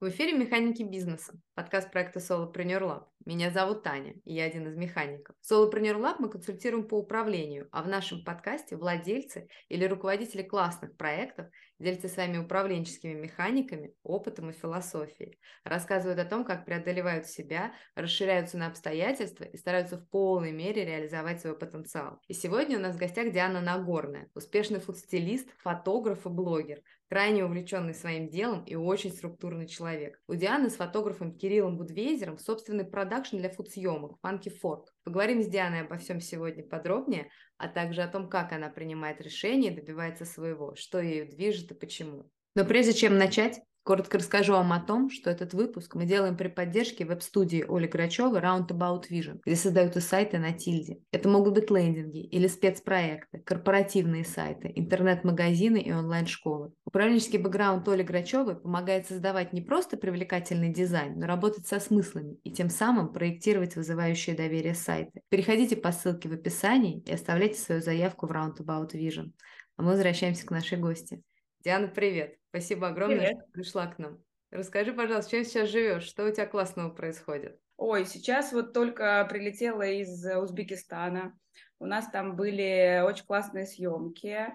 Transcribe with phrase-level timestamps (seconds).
[0.00, 3.04] В эфире «Механики бизнеса», подкаст проекта Solopreneur Lab.
[3.26, 5.36] Меня зовут Таня, и я один из механиков.
[5.42, 10.96] В Solopreneur Lab мы консультируем по управлению, а в нашем подкасте владельцы или руководители классных
[10.96, 11.48] проектов
[11.80, 18.68] делятся своими управленческими механиками, опытом и философией, рассказывают о том, как преодолевают себя, расширяются на
[18.68, 22.20] обстоятельства и стараются в полной мере реализовать свой потенциал.
[22.28, 27.94] И сегодня у нас в гостях Диана Нагорная, успешный фудстилист, фотограф и блогер, крайне увлеченный
[27.94, 30.20] своим делом и очень структурный человек.
[30.28, 34.84] У Дианы с фотографом Кириллом Будвейзером собственный продакшн для фудсъемок Funky Fork.
[35.02, 37.28] Поговорим с Дианой обо всем сегодня подробнее,
[37.60, 41.74] а также о том, как она принимает решения и добивается своего, что ее движет и
[41.74, 42.30] почему.
[42.54, 46.46] Но прежде чем начать, Коротко расскажу вам о том, что этот выпуск мы делаем при
[46.46, 51.00] поддержке веб-студии Оли Грачевой Roundabout Vision, где создаются сайты на тильде.
[51.10, 56.72] Это могут быть лендинги или спецпроекты, корпоративные сайты, интернет-магазины и онлайн-школы.
[56.84, 62.52] Управленческий бэкграунд Оли Грачевой помогает создавать не просто привлекательный дизайн, но работать со смыслами и
[62.52, 65.20] тем самым проектировать вызывающие доверие сайты.
[65.30, 69.32] Переходите по ссылке в описании и оставляйте свою заявку в Roundabout Vision.
[69.76, 71.24] А мы возвращаемся к нашей гости.
[71.64, 72.39] Диана, привет!
[72.50, 73.38] Спасибо огромное, привет.
[73.38, 74.18] что пришла к нам.
[74.50, 76.02] Расскажи, пожалуйста, чем сейчас живешь?
[76.02, 77.58] Что у тебя классного происходит?
[77.76, 81.38] Ой, сейчас вот только прилетела из Узбекистана.
[81.78, 84.48] У нас там были очень классные съемки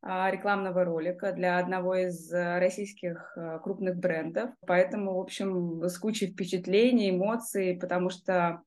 [0.00, 4.50] а, рекламного ролика для одного из российских а, крупных брендов.
[4.66, 8.62] Поэтому, в общем, с кучей впечатлений, эмоций, потому что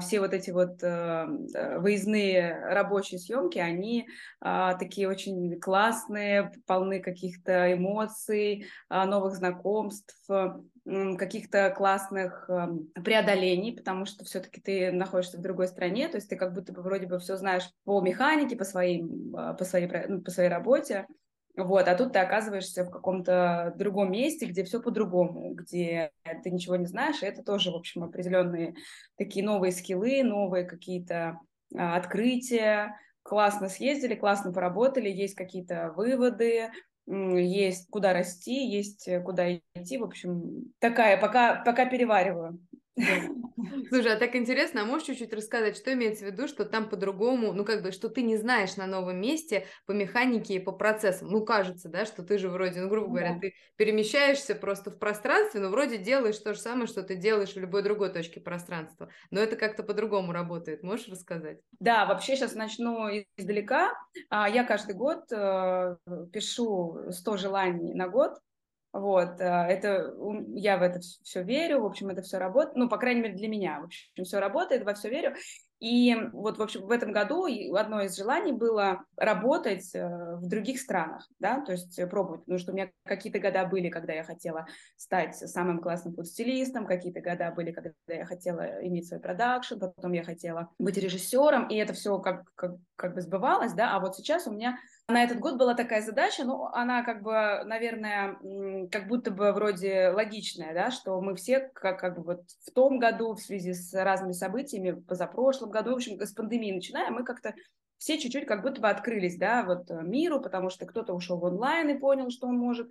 [0.00, 4.06] все вот эти вот э, э, выездные рабочие съемки, они
[4.40, 10.14] а, такие очень классные, полны каких-то эмоций, а, новых знакомств,
[10.84, 16.36] каких-то классных эм, преодолений, потому что все-таки ты находишься в другой стране, то есть ты
[16.36, 20.30] как будто бы вроде бы все знаешь по механике, по, своим, по, своей, ну, по
[20.30, 21.06] своей работе,
[21.56, 26.10] вот, а тут ты оказываешься в каком-то другом месте, где все по-другому, где
[26.42, 28.74] ты ничего не знаешь, и это тоже, в общем, определенные
[29.16, 31.40] такие новые скиллы, новые какие-то
[31.74, 32.98] а, открытия.
[33.22, 36.70] Классно съездили, классно поработали, есть какие-то выводы,
[37.06, 39.98] есть куда расти, есть куда идти.
[39.98, 42.60] В общем, такая, пока, пока перевариваю.
[43.88, 47.52] Слушай, а так интересно, а можешь чуть-чуть рассказать, что имеется в виду, что там по-другому,
[47.52, 51.28] ну как бы, что ты не знаешь на новом месте по механике и по процессам?
[51.28, 53.40] Ну кажется, да, что ты же вроде, ну грубо говоря, да.
[53.40, 57.58] ты перемещаешься просто в пространстве, но вроде делаешь то же самое, что ты делаешь в
[57.58, 60.82] любой другой точке пространства, но это как-то по-другому работает.
[60.82, 61.60] Можешь рассказать?
[61.78, 63.92] Да, вообще сейчас начну издалека.
[64.30, 65.96] А, я каждый год э,
[66.32, 68.38] пишу 100 желаний на год,
[68.98, 70.14] вот, э, это,
[70.54, 73.48] я в это все верю, в общем, это все работает, ну, по крайней мере, для
[73.48, 75.34] меня, в общем, все работает, во все верю.
[75.78, 80.80] И вот, в общем, в этом году одно из желаний было работать э, в других
[80.80, 84.66] странах, да, то есть пробовать, потому что у меня какие-то года были, когда я хотела
[84.96, 90.24] стать самым классным фуд-стилистом, какие-то года были, когда я хотела иметь свой продакшн, потом я
[90.24, 94.46] хотела быть режиссером, и это все как, как, как бы сбывалось, да, а вот сейчас
[94.46, 98.36] у меня на этот год была такая задача, ну, она как бы, наверное,
[98.90, 102.98] как будто бы вроде логичная, да, что мы все как, как бы вот в том
[102.98, 107.54] году в связи с разными событиями, позапрошлом году, в общем, с пандемией начиная, мы как-то
[107.98, 111.44] все чуть-чуть как будто бы открылись, да, вот э, миру, потому что кто-то ушел в
[111.44, 112.88] онлайн и понял, что он может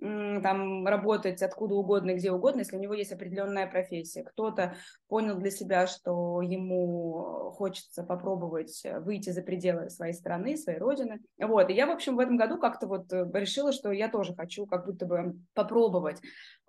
[0.00, 4.22] там работать откуда угодно, где угодно, если у него есть определенная профессия.
[4.22, 4.76] Кто-то
[5.08, 11.20] понял для себя, что ему хочется попробовать выйти за пределы своей страны, своей родины.
[11.38, 14.34] Вот, и я, в общем, в этом году как-то вот э, решила, что я тоже
[14.34, 16.20] хочу как будто бы попробовать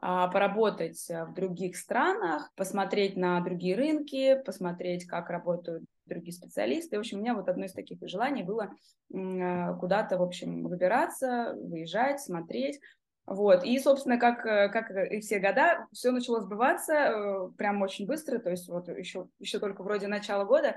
[0.01, 6.97] а, поработать в других странах, посмотреть на другие рынки, посмотреть, как работают другие специалисты.
[6.97, 8.71] В общем, у меня вот одно из таких желаний было
[9.13, 12.79] э, куда-то, в общем, выбираться, выезжать, смотреть.
[13.29, 18.07] Вот, и, собственно, как, э, как и все года, все начало сбываться э, прям очень
[18.07, 20.75] быстро, то есть вот еще, еще только вроде начала года.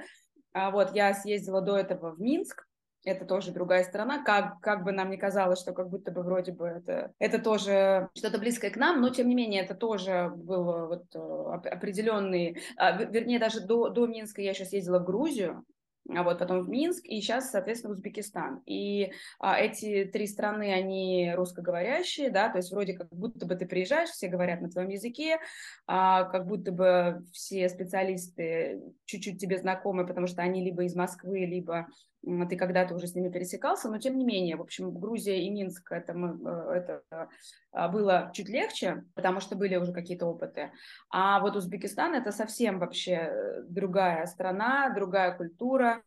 [0.52, 2.66] А вот я съездила до этого в Минск,
[3.04, 6.52] это тоже другая страна, как, как бы нам не казалось, что как будто бы вроде
[6.52, 10.88] бы это, это тоже что-то близкое к нам, но тем не менее это тоже был
[10.88, 15.64] вот э, определенный, а, вернее даже до, до Минска я сейчас ездила в Грузию,
[16.08, 18.62] вот потом в Минск, и сейчас, соответственно, Узбекистан.
[18.66, 23.66] И а, эти три страны, они русскоговорящие, да, то есть вроде как будто бы ты
[23.66, 25.38] приезжаешь, все говорят на твоем языке,
[25.86, 31.46] а, как будто бы все специалисты чуть-чуть тебе знакомы, потому что они либо из Москвы,
[31.46, 31.86] либо
[32.22, 35.90] ты когда-то уже с ними пересекался, но тем не менее, в общем, Грузия и Минск
[35.90, 37.28] это, мы, э, это
[37.72, 40.70] а, было чуть легче, потому что были уже какие-то опыты.
[41.10, 46.02] А вот Узбекистан это совсем вообще э, другая страна, другая культура,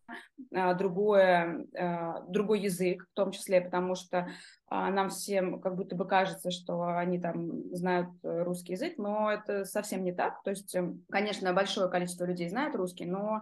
[0.53, 4.29] а, другое, а, другой язык в том числе, потому что
[4.67, 9.65] а, нам всем как будто бы кажется, что они там знают русский язык, но это
[9.65, 10.41] совсем не так.
[10.43, 13.41] То есть, эм, конечно, большое количество людей знает русский, но а,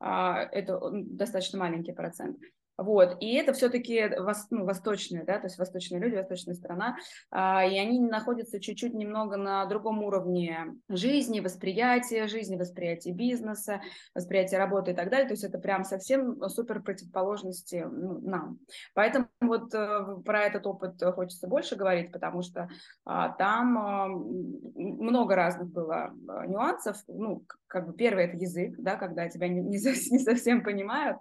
[0.00, 2.38] это достаточно маленький процент.
[2.80, 6.96] Вот, и это все-таки вос, ну, восточные, да, то есть восточные люди, восточная страна,
[7.30, 13.82] а, и они находятся чуть-чуть немного на другом уровне жизни, восприятия жизни, восприятия бизнеса,
[14.14, 18.60] восприятия работы и так далее, то есть это прям совсем супер противоположности ну, нам.
[18.94, 22.70] Поэтому вот э, про этот опыт хочется больше говорить, потому что
[23.04, 28.96] а, там а, много разных было а, нюансов, ну, как бы первый это язык, да,
[28.96, 29.76] когда тебя не, не,
[30.12, 31.18] не совсем понимают,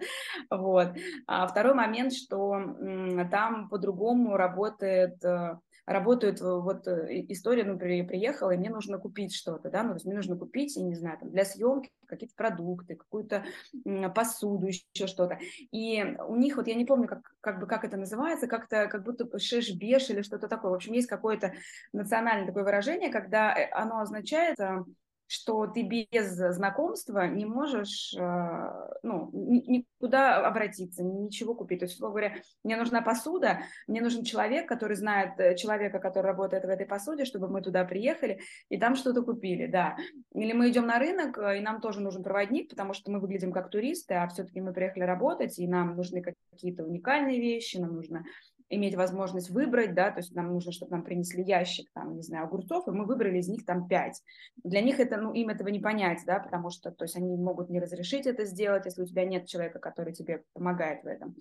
[0.50, 0.94] вот,
[1.28, 2.58] а второй момент, что
[3.30, 5.58] там по-другому работает э,
[5.90, 10.06] работают, вот э, история, ну, приехала, и мне нужно купить что-то, да, ну, то есть
[10.06, 13.44] мне нужно купить, я не знаю, там, для съемки какие-то продукты, какую-то
[14.14, 15.40] посуду, еще что-то.
[15.72, 19.04] И у них, вот я не помню, как, как бы, как это называется, как-то, как
[19.04, 20.72] будто шеш-беш или что-то такое.
[20.72, 21.54] В общем, есть какое-то
[21.92, 24.58] национальное такое выражение, когда э, оно означает
[25.30, 31.80] что ты без знакомства не можешь э, ну, никуда обратиться, ничего купить.
[31.80, 36.26] То есть, условно говоря, мне нужна посуда, мне нужен человек, который знает э, человека, который
[36.26, 38.40] работает в этой посуде, чтобы мы туда приехали
[38.70, 39.98] и там что-то купили, да.
[40.34, 43.52] Или мы идем на рынок, э, и нам тоже нужен проводник, потому что мы выглядим
[43.52, 48.26] как туристы, а все-таки мы приехали работать, и нам нужны какие-то уникальные вещи, нам нужно
[48.70, 52.46] иметь возможность выбрать, да, то есть нам нужно, чтобы нам принесли ящик, там, не знаю,
[52.46, 54.22] огурцов, и мы выбрали из них там пять.
[54.64, 57.70] Для них это, ну, им этого не понять, да, потому что, то есть они могут
[57.70, 61.36] не разрешить это сделать, если у тебя нет человека, который тебе помогает в этом.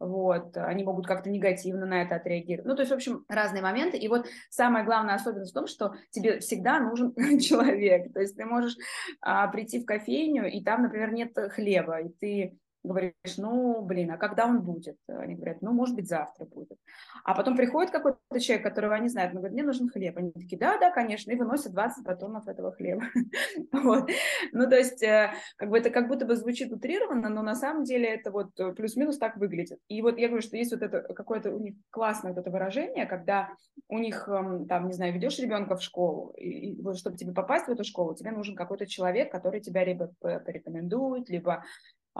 [0.00, 2.66] Вот, они могут как-то негативно на это отреагировать.
[2.66, 3.98] Ну, то есть, в общем, разные моменты.
[3.98, 8.10] И вот самая главная особенность в том, что тебе всегда нужен человек.
[8.14, 8.76] То есть ты можешь
[9.20, 14.16] а, прийти в кофейню, и там, например, нет хлеба, и ты говоришь, ну, блин, а
[14.16, 14.96] когда он будет?
[15.06, 16.78] Они говорят, ну, может быть, завтра будет.
[17.24, 20.16] А потом приходит какой-то человек, которого они знают, он говорит, мне нужен хлеб.
[20.16, 23.02] Они такие, да, да, конечно, и выносят 20 батонов этого хлеба.
[23.72, 24.10] вот.
[24.52, 27.84] Ну, то есть, э, как бы это как будто бы звучит утрированно, но на самом
[27.84, 29.78] деле это вот э, плюс-минус так выглядит.
[29.88, 33.06] И вот я говорю, что есть вот это какое-то у них классное вот это выражение,
[33.06, 33.50] когда
[33.88, 37.32] у них, эм, там, не знаю, ведешь ребенка в школу, и, и вот, чтобы тебе
[37.32, 41.64] попасть в эту школу, тебе нужен какой-то человек, который тебя либо порекомендует, либо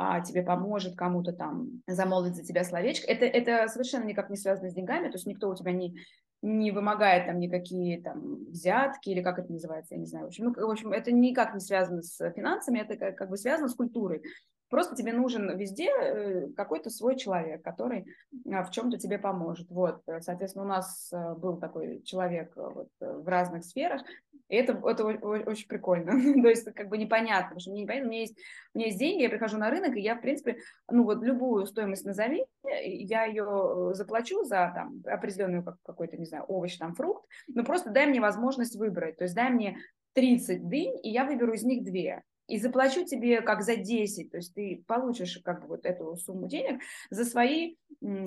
[0.03, 3.07] а, тебе поможет кому-то там замолвить за тебя словечко.
[3.07, 5.95] Это, это совершенно никак не связано с деньгами, то есть никто у тебя не,
[6.41, 10.25] не вымогает там никакие там взятки или как это называется, я не знаю.
[10.25, 13.37] В общем, ну, в общем это никак не связано с финансами, это как, как бы
[13.37, 14.23] связано с культурой.
[14.71, 18.07] Просто тебе нужен везде э, какой-то свой человек, который
[18.51, 19.69] а, в чем-то тебе поможет.
[19.69, 24.03] Вот, соответственно, у нас э, был такой человек э, вот, в разных сферах,
[24.49, 26.13] и это, это очень прикольно.
[26.43, 28.39] То есть как бы непонятно, потому что мне непонятно, у меня, есть,
[28.73, 30.59] у меня есть деньги, я прихожу на рынок, и я, в принципе,
[30.89, 36.45] ну вот любую стоимость назови, я ее заплачу за там определенную как, какой-то, не знаю,
[36.45, 39.17] овощ, там, фрукт, но просто дай мне возможность выбрать.
[39.17, 39.79] То есть дай мне
[40.13, 44.39] 30 дынь, и я выберу из них две и заплачу тебе как за 10, то
[44.39, 46.81] есть ты получишь как бы вот эту сумму денег
[47.11, 47.77] за свои,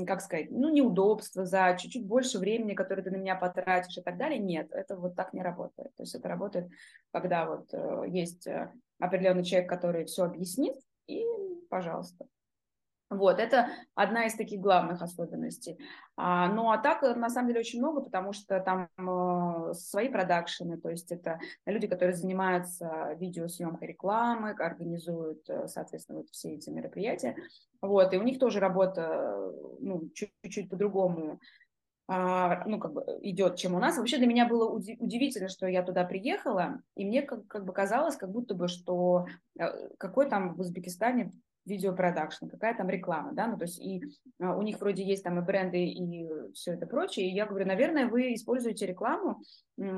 [0.08, 4.18] как сказать, ну, неудобства, за чуть-чуть больше времени, которое ты на меня потратишь и так
[4.18, 4.40] далее.
[4.40, 5.94] Нет, это вот так не работает.
[5.96, 6.70] То есть это работает,
[7.12, 10.76] когда вот э, есть э, определенный человек, который все объяснит,
[11.08, 11.26] и
[11.70, 12.26] пожалуйста.
[13.18, 15.78] Вот, это одна из таких главных особенностей.
[16.16, 20.78] А, ну, а так, на самом деле, очень много, потому что там э, свои продакшены,
[20.78, 27.36] то есть это люди, которые занимаются видеосъемкой рекламы, организуют, э, соответственно, вот все эти мероприятия.
[27.82, 31.40] Вот, и у них тоже работа, ну, чуть-чуть по-другому
[32.08, 33.98] а, ну, как бы идет, чем у нас.
[33.98, 38.18] Вообще для меня было удивительно, что я туда приехала, и мне как, как бы казалось,
[38.18, 39.26] как будто бы, что
[39.58, 41.32] э, какой там в Узбекистане
[41.66, 44.04] видеопродакшн, какая там реклама, да, ну, то есть и
[44.40, 47.66] а, у них вроде есть там и бренды, и все это прочее, и я говорю,
[47.66, 49.42] наверное, вы используете рекламу,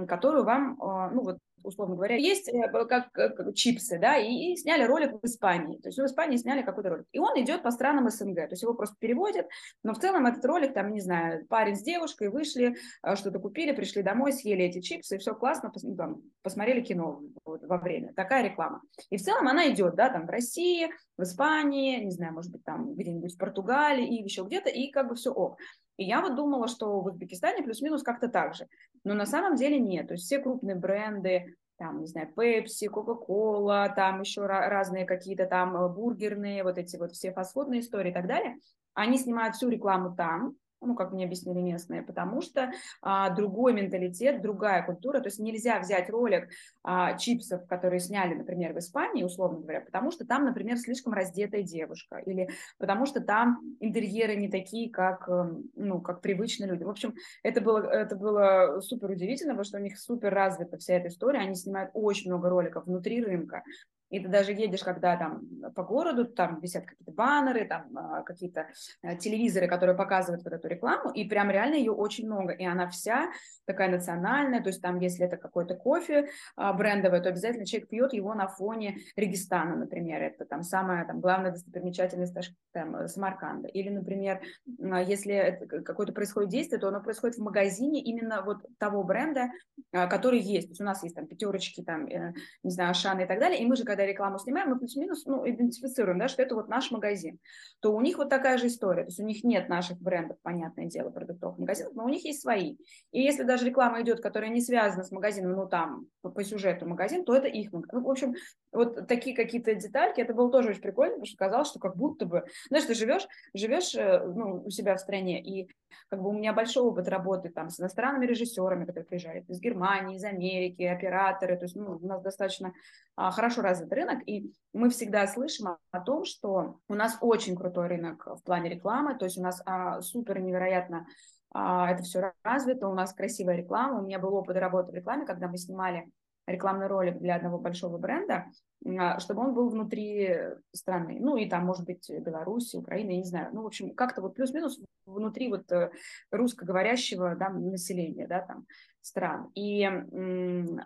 [0.08, 4.56] которую вам, а, ну, вот условно говоря, есть э, как, как чипсы, да, и, и
[4.56, 5.78] сняли ролик в Испании.
[5.80, 7.06] То есть в Испании сняли какой-то ролик.
[7.12, 8.36] И он идет по странам СНГ.
[8.36, 9.48] То есть его просто переводят,
[9.84, 13.72] но в целом этот ролик, там, не знаю, парень с девушкой вышли, э, что-то купили,
[13.72, 17.78] пришли домой, съели эти чипсы, и все классно, пос, ну, там, посмотрели кино вот, во
[17.78, 18.14] время.
[18.14, 18.82] Такая реклама.
[19.10, 22.64] И в целом она идет, да, там в России, в Испании, не знаю, может быть,
[22.64, 25.58] там где-нибудь в Португалии и еще где-то, и как бы все ок.
[25.98, 28.68] И я вот думала, что в Узбекистане плюс-минус как-то так же.
[29.04, 30.08] Но на самом деле нет.
[30.08, 35.76] То есть все крупные бренды, там, не знаю, Pepsi, Coca-Cola, там еще разные какие-то там
[35.76, 38.58] э, бургерные, вот эти вот все фастфудные истории и так далее,
[38.94, 44.42] они снимают всю рекламу там, ну, как мне объяснили местные, потому что а, другой менталитет,
[44.42, 46.50] другая культура, то есть нельзя взять ролик
[46.84, 51.64] а, чипсов, которые сняли, например, в Испании, условно говоря, потому что там, например, слишком раздетая
[51.64, 56.84] девушка, или потому что там интерьеры не такие, как, эм, ну, как привычные люди.
[56.84, 57.14] В общем,
[57.44, 61.40] это было, это было супер удивительно, потому что у них супер развита вся эта история,
[61.40, 63.64] они снимают очень много роликов внутри рынка,
[64.10, 65.42] и ты даже едешь, когда там
[65.76, 68.68] по городу, там висят какие-то баннеры, там а, какие-то
[69.02, 72.88] э, телевизоры, которые показывают вот эту рекламу, и прям реально ее очень много, и она
[72.88, 73.32] вся
[73.66, 78.14] такая национальная, то есть там, если это какой-то кофе а, брендовый, то обязательно человек пьет
[78.14, 82.36] его на фоне Регистана, например, это там самая там главная достопримечательность
[82.72, 84.42] там, Самарканда, или, например,
[84.82, 89.50] а, если какое-то происходит действие, то оно происходит в магазине именно вот того бренда,
[89.92, 92.34] который есть, то есть у нас есть там пятерочки, там, э,
[92.64, 95.48] не знаю, Ашаны и так далее, и мы же когда рекламу снимаем, мы плюс-минус ну,
[95.48, 97.40] идентифицируем, да, что это вот наш магазин,
[97.80, 99.04] то у них вот такая же история.
[99.04, 102.42] То есть у них нет наших брендов, понятное дело, продуктовых магазинов, но у них есть
[102.42, 102.78] свои.
[103.12, 106.88] И если даже реклама идет, которая не связана с магазином, ну там по, по сюжету
[106.88, 108.00] магазин, то это их магазин.
[108.00, 108.36] Ну, в общем,
[108.72, 112.26] вот такие какие-то детальки, это было тоже очень прикольно, потому что казалось, что как будто
[112.26, 115.70] бы, знаешь, ты живешь, живешь э, ну, у себя в стране, и
[116.10, 120.18] как бы у меня большой опыт работы там с иностранными режиссерами, которые приезжают из Германии,
[120.18, 122.74] из Америки, операторы, то есть ну, у нас достаточно
[123.16, 127.88] а, хорошо развит рынок, и мы всегда слышим о том, что у нас очень крутой
[127.88, 131.08] рынок в плане рекламы, то есть у нас а, супер невероятно
[131.54, 135.26] а, это все развито, у нас красивая реклама, у меня был опыт работы в рекламе,
[135.26, 136.10] когда мы снимали
[136.48, 138.46] рекламный ролик для одного большого бренда,
[138.86, 140.36] а, чтобы он был внутри
[140.72, 141.18] страны.
[141.20, 143.50] Ну, и там, может быть, Беларусь, Украина, я не знаю.
[143.54, 145.92] Ну, в общем, как-то вот плюс-минус внутри вот э,
[146.32, 148.66] русскоговорящего да, населения, да, там,
[149.02, 149.52] стран.
[149.54, 149.82] И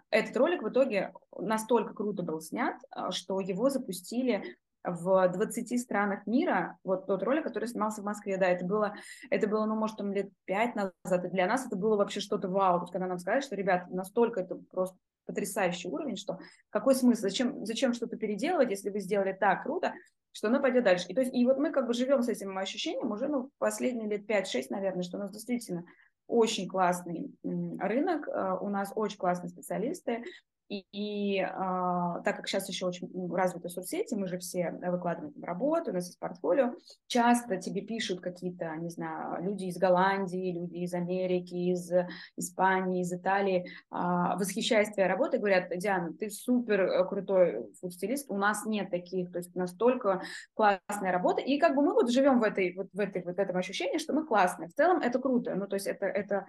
[0.10, 4.44] этот ролик в итоге настолько круто был снят, а, что его запустили
[4.84, 8.96] в 20 странах мира, вот тот ролик, который снимался в Москве, да, это было,
[9.30, 12.48] это было, ну, может, там лет пять назад, и для нас это было вообще что-то
[12.48, 14.98] вау, то есть, когда нам сказали, что, ребят, настолько это просто
[15.30, 16.40] потрясающий уровень, что
[16.72, 19.94] какой смысл, зачем, зачем что-то переделывать, если вы сделали так круто,
[20.32, 21.06] что оно пойдет дальше.
[21.08, 24.10] И, то есть, и вот мы как бы живем с этим ощущением уже ну, последние
[24.10, 25.86] лет 5-6, наверное, что у нас действительно
[26.26, 30.24] очень классный рынок, э, у нас очень классные специалисты,
[30.70, 35.90] и, и а, так как сейчас еще очень развиты соцсети, мы же все выкладываем работу,
[35.90, 36.74] у нас есть портфолио,
[37.08, 41.92] часто тебе пишут какие-то, не знаю, люди из Голландии, люди из Америки, из
[42.38, 48.38] Испании, из Италии, а, восхищаясь твоей работой, говорят, Диана, ты супер э, крутой фуд-стилист, у
[48.38, 50.22] нас нет таких, то есть настолько
[50.54, 53.58] классная работа, и как бы мы вот живем в этой, вот в этой, вот этом
[53.58, 54.70] ощущении, что мы классные.
[54.70, 56.46] В целом это круто, ну то есть это, это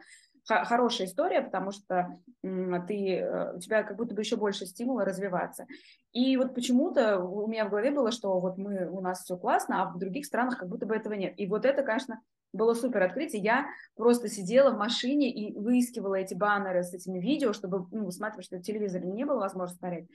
[0.65, 5.67] хорошая история, потому что ты, э, у тебя как будто бы еще больше стимула развиваться.
[6.13, 9.83] И вот почему-то у меня в голове было, что вот мы, у нас все классно,
[9.83, 11.35] а в других странах как будто бы этого нет.
[11.37, 12.21] И вот это, конечно,
[12.53, 13.43] было супер открытие.
[13.43, 13.67] Я
[13.97, 18.61] просто сидела в машине и выискивала эти баннеры с этими видео, чтобы ну, смотреть, что
[18.61, 20.09] телевизор не было возможности смотреть.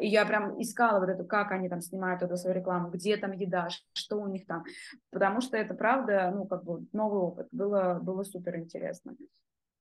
[0.00, 3.32] И я прям искала вот это, как они там снимают эту свою рекламу, где там
[3.32, 4.64] еда, что у них там.
[5.10, 7.48] Потому что это правда, ну, как бы новый опыт.
[7.50, 9.16] Было, было супер интересно.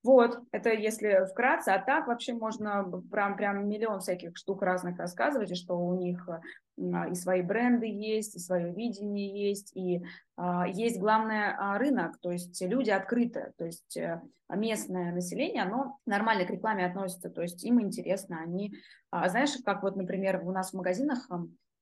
[0.03, 5.51] Вот, это если вкратце, а так вообще можно прям, прям миллион всяких штук разных рассказывать,
[5.51, 10.03] и что у них а, и свои бренды есть, и свое видение есть, и
[10.35, 15.97] а, есть, главное, а, рынок, то есть люди открыты, то есть э, местное население, оно
[16.05, 18.75] нормально к рекламе относится, то есть им интересно, они,
[19.11, 21.27] знаешь, как вот, например, у нас в магазинах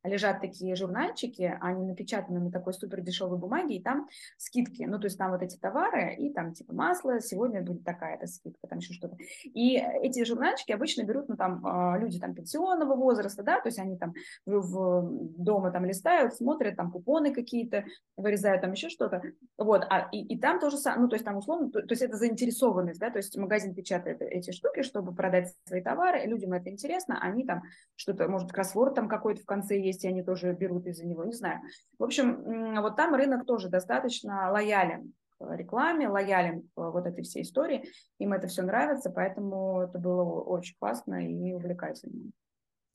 [0.06, 4.08] лежат такие журнальчики, они напечатаны на такой супер дешевой бумаге, и там
[4.38, 8.28] скидки, ну, то есть там вот эти товары, и там типа масло, сегодня будет такая-то
[8.28, 9.18] скидка, там еще что-то.
[9.44, 13.80] И эти журнальчики обычно берут, ну, там а, люди там пенсионного возраста, да, то есть
[13.80, 14.14] они там
[14.46, 17.86] в, дома там листают, смотрят, там купоны какие-то,
[18.18, 19.22] вырезают там еще что-то,
[19.58, 22.18] вот, а, и, и там тоже, ну, то есть там условно, то, то есть это
[22.18, 27.20] заинтересованность, да, то есть магазин печатает эти штуки, чтобы продать свои товары, людям это интересно,
[27.22, 27.64] они там
[27.96, 31.34] что-то, может, кроссворд там какой-то в конце есть, и они тоже берут из-за него, не
[31.34, 31.62] знаю.
[31.98, 37.44] В общем, вот там рынок тоже достаточно лоялен к рекламе, лоялен к вот этой всей
[37.44, 42.32] истории, им это все нравится, поэтому это было очень классно и увлекательно.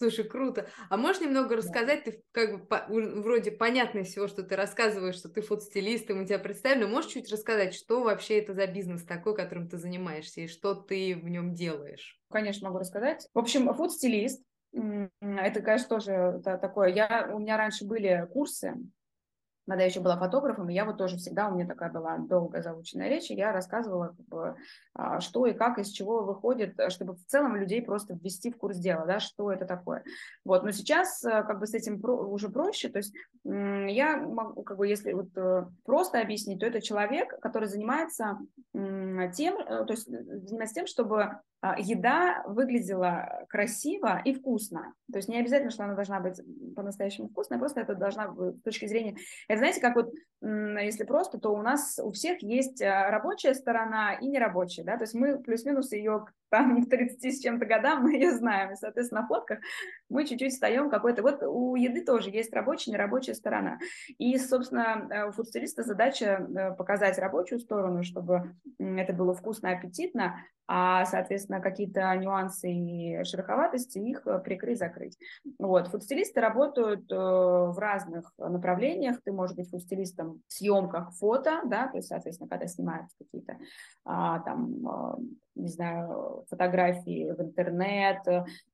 [0.02, 0.66] Слушай, круто.
[0.88, 5.28] А можешь немного рассказать, ты как бы по, вроде понятно всего, что ты рассказываешь, что
[5.28, 9.36] ты фотостилист, и мы тебя представили, можешь чуть рассказать, что вообще это за бизнес такой,
[9.36, 12.18] которым ты занимаешься, и что ты в нем делаешь?
[12.30, 13.28] Конечно, могу рассказать.
[13.34, 16.88] В общем, фуд-стилист это, конечно, тоже такое.
[16.88, 18.74] Я, у меня раньше были курсы
[19.70, 23.08] когда я еще была фотографом, я вот тоже всегда, у меня такая была долгая заученная
[23.08, 24.56] речь, и я рассказывала, как бы,
[24.94, 28.78] а, что и как, из чего выходит, чтобы в целом людей просто ввести в курс
[28.78, 30.02] дела, да, что это такое.
[30.44, 34.76] Вот, но сейчас э, как бы с этим уже проще, то есть я могу, как
[34.76, 38.38] бы, если вот э, просто объяснить, то это человек, который занимается
[38.72, 44.94] тем, э, то есть занимается тем, чтобы а, еда выглядела красиво и вкусно.
[45.12, 46.40] То есть не обязательно, что она должна быть
[46.74, 49.16] по-настоящему вкусной, просто это должна быть с точки зрения...
[49.46, 50.12] Это знаете, как вот,
[50.42, 55.04] если просто, то у нас у всех есть а, рабочая сторона и нерабочая, да, то
[55.04, 59.22] есть мы плюс-минус ее там к 30 с чем-то годам мы ее знаем, и, соответственно,
[59.22, 59.60] на фотках
[60.08, 61.22] мы чуть-чуть встаем какой-то...
[61.22, 63.78] Вот у еды тоже есть рабочая и нерабочая сторона.
[64.18, 70.36] И, собственно, э, у фудстилиста задача э, показать рабочую сторону, чтобы это было вкусно, аппетитно,
[70.72, 75.18] а, соответственно, какие-то нюансы и шероховатости их э, прикрыть, закрыть.
[75.58, 75.88] Вот.
[75.88, 79.20] Фудстилисты работают э, в разных направлениях.
[79.24, 83.56] Ты можешь быть фудстилистом в съемках фото, да, то есть, соответственно, когда снимаются какие-то
[84.04, 85.18] а, там, а,
[85.54, 88.24] не знаю, фотографии в интернет,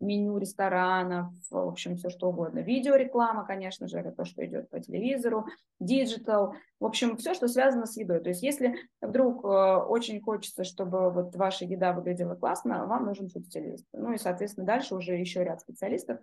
[0.00, 2.60] меню ресторанов, в общем, все что угодно.
[2.60, 5.46] Видеореклама, конечно же, это то, что идет по телевизору,
[5.80, 8.20] digital, в общем, все, что связано с едой.
[8.20, 13.28] То есть, если вдруг э, очень хочется, чтобы вот ваша еда выглядела классно, вам нужен
[13.28, 13.86] фудстилист.
[13.92, 16.18] Ну и, соответственно, дальше уже еще ряд специалистов,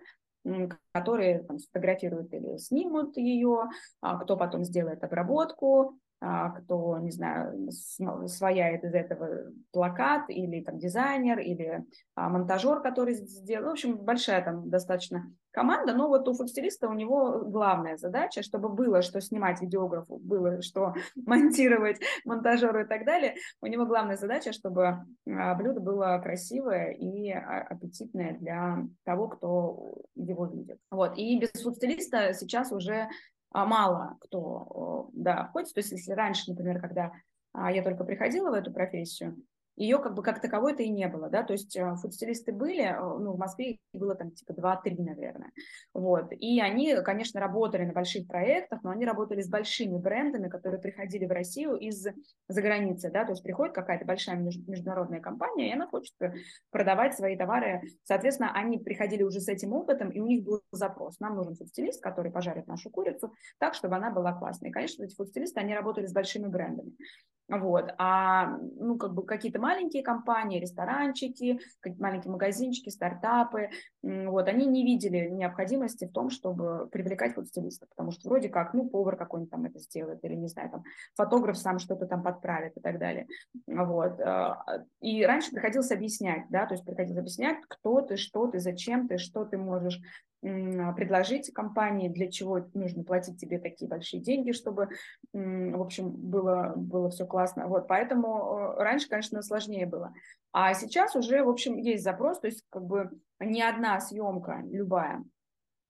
[0.91, 3.69] которые там, сфотографируют или снимут ее,
[4.01, 7.69] а кто потом сделает обработку, кто, не знаю,
[8.27, 11.83] свояет из этого плакат, или там дизайнер, или
[12.15, 13.69] а, монтажер, который сделал.
[13.69, 18.69] В общем, большая там достаточно команда, но вот у фудстилиста у него главная задача, чтобы
[18.69, 23.35] было что снимать видеографу, было что монтировать монтажеру и так далее.
[23.61, 30.47] У него главная задача, чтобы а, блюдо было красивое и аппетитное для того, кто его
[30.47, 30.79] видит.
[30.89, 31.17] Вот.
[31.17, 33.09] И без фудстилиста сейчас уже а,
[33.53, 35.73] мало кто да, входит.
[35.73, 37.11] То есть если раньше, например, когда
[37.53, 39.37] а, я только приходила в эту профессию,
[39.75, 42.99] ее как бы как таковой-то и не было, да, то есть э, фудстилисты были, э,
[42.99, 45.51] ну, в Москве было там типа 2-3, наверное,
[45.93, 50.79] вот, и они, конечно, работали на больших проектах, но они работали с большими брендами, которые
[50.79, 52.13] приходили в Россию из-за
[52.49, 56.13] границы, да, то есть приходит какая-то большая международная компания, и она хочет
[56.69, 61.19] продавать свои товары, соответственно, они приходили уже с этим опытом, и у них был запрос,
[61.19, 65.15] нам нужен фудстилист, который пожарит нашу курицу так, чтобы она была классной, и, конечно, эти
[65.15, 66.93] фудстилисты, они работали с большими брендами,
[67.49, 71.59] вот, а, ну, как бы какие-то маленькие компании, ресторанчики,
[71.97, 73.69] маленькие магазинчики, стартапы,
[74.01, 78.89] вот, они не видели необходимости в том, чтобы привлекать фудстилиста, потому что вроде как, ну,
[78.89, 80.83] повар какой-нибудь там это сделает, или, не знаю, там,
[81.15, 83.27] фотограф сам что-то там подправит и так далее,
[83.65, 84.19] вот.
[84.19, 89.07] А, и раньше приходилось объяснять, да, то есть приходилось объяснять, кто ты, что ты, зачем
[89.07, 90.01] ты, что ты можешь
[90.43, 94.89] предложить компании, для чего нужно платить тебе такие большие деньги, чтобы,
[95.31, 97.67] в общем, было, было все классно.
[97.67, 100.13] Вот, поэтому э, раньше, конечно, сложнее было.
[100.51, 105.23] А сейчас уже, в общем, есть запрос, то есть как бы ни одна съемка, любая,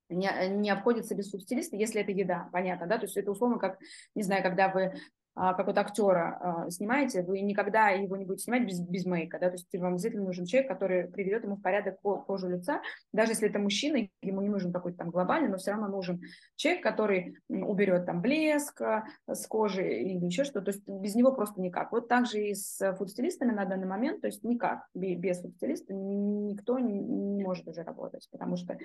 [0.09, 3.79] не, не обходится без субстилиста, если это еда, понятно, да, то есть это условно как,
[4.15, 4.93] не знаю, когда вы
[5.36, 9.39] а, как вот актера а, снимаете, вы никогда его не будете снимать без, без мейка,
[9.39, 13.32] да, то есть вам обязательно нужен человек, который приведет ему в порядок кожу лица, даже
[13.32, 16.22] если это мужчина, ему не нужен какой-то там глобальный, но все равно нужен
[16.56, 21.32] человек, который уберет там блеск а, с кожи или еще что-то, то есть без него
[21.32, 21.91] просто никак.
[21.91, 26.78] Вот так же и с фудстилистами на данный момент, то есть никак, без фудстилиста никто
[26.80, 28.78] не может уже работать, потому что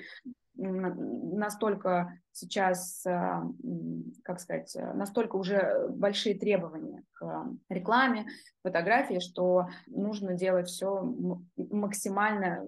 [0.55, 3.05] настолько сейчас,
[4.23, 8.27] как сказать, настолько уже большие требования к рекламе,
[8.63, 11.03] фотографии, что нужно делать все
[11.57, 12.67] максимально,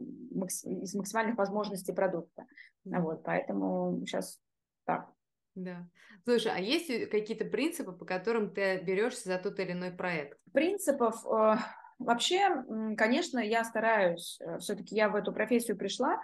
[0.65, 2.47] из максимальных возможностей продукта.
[2.85, 4.41] Вот, поэтому сейчас
[4.85, 5.11] так.
[5.55, 5.89] Да.
[6.25, 10.39] Слушай, а есть какие-то принципы, по которым ты берешься за тот или иной проект?
[10.53, 11.57] Принципов э,
[12.01, 12.65] Вообще,
[12.97, 16.19] конечно, я стараюсь, э, все-таки я в эту профессию пришла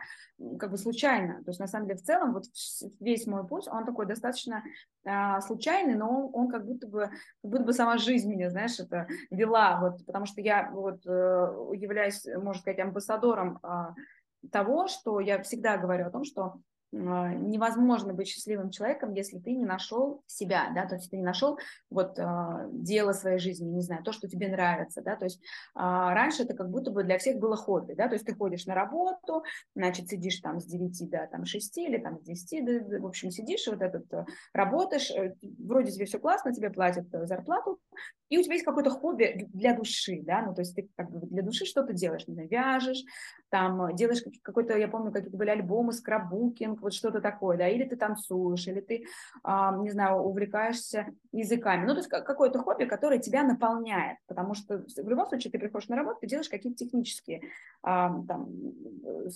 [0.59, 2.45] как бы случайно, то есть на самом деле в целом вот
[2.99, 4.65] весь мой путь, он такой достаточно
[5.05, 7.01] а, случайный, но он, он как будто бы,
[7.43, 11.11] как будто бы сама жизнь меня, знаешь, это вела, вот, потому что я вот э,
[11.75, 13.95] являюсь, можно сказать, амбассадором а,
[14.51, 16.57] того, что я всегда говорю о том, что
[16.93, 21.59] невозможно быть счастливым человеком, если ты не нашел себя, да, то есть ты не нашел
[21.91, 22.25] вот э,
[22.73, 25.45] дело своей жизни, не знаю, то, что тебе нравится, да, то есть э,
[25.75, 28.75] раньше это как будто бы для всех было хобби, да, то есть ты ходишь на
[28.75, 29.43] работу,
[29.75, 33.31] значит, сидишь там с 9 до там 6 или там с 10, до, в общем,
[33.31, 37.79] сидишь, вот этот, э, работаешь, э, вроде тебе все классно, тебе платят зарплату,
[38.29, 41.27] и у тебя есть какое-то хобби для души, да, ну, то есть ты как бы
[41.27, 43.05] для души что-то делаешь, не знаю, вяжешь,
[43.51, 47.97] там, делаешь какой-то, я помню, какие-то были альбомы, скраббукинг, вот что-то такое, да, или ты
[47.97, 49.07] танцуешь, или ты,
[49.45, 54.79] а, не знаю, увлекаешься языками, ну, то есть какое-то хобби, которое тебя наполняет, потому что
[54.79, 57.43] в любом случае ты приходишь на работу, ты делаешь какие-то технические,
[57.83, 58.49] а, там,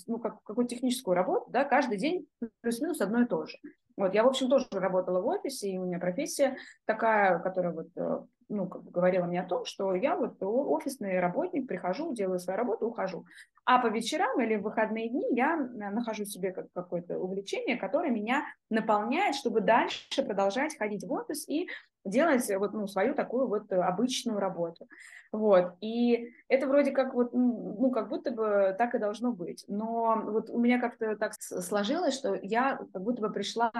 [0.07, 2.27] ну, как, какую-то техническую работу, да, каждый день
[2.61, 3.57] плюс-минус одно и то же.
[3.97, 7.89] Вот, я, в общем, тоже работала в офисе, и у меня профессия такая, которая вот
[7.97, 8.21] э,
[8.51, 12.59] ну, как бы говорила мне о том, что я вот офисный работник, прихожу, делаю свою
[12.59, 13.25] работу, ухожу.
[13.65, 18.45] А по вечерам или в выходные дни я э, нахожу себе какое-то увлечение, которое меня
[18.69, 21.69] наполняет, чтобы дальше продолжать ходить в офис и
[22.05, 24.89] делать вот, ну, свою такую вот обычную работу.
[25.33, 25.75] Вот.
[25.81, 29.65] И это вроде как вот, ну, как будто бы так и должно быть.
[29.69, 33.71] Но вот у меня как-то так сложилось, что я как будто бы пришла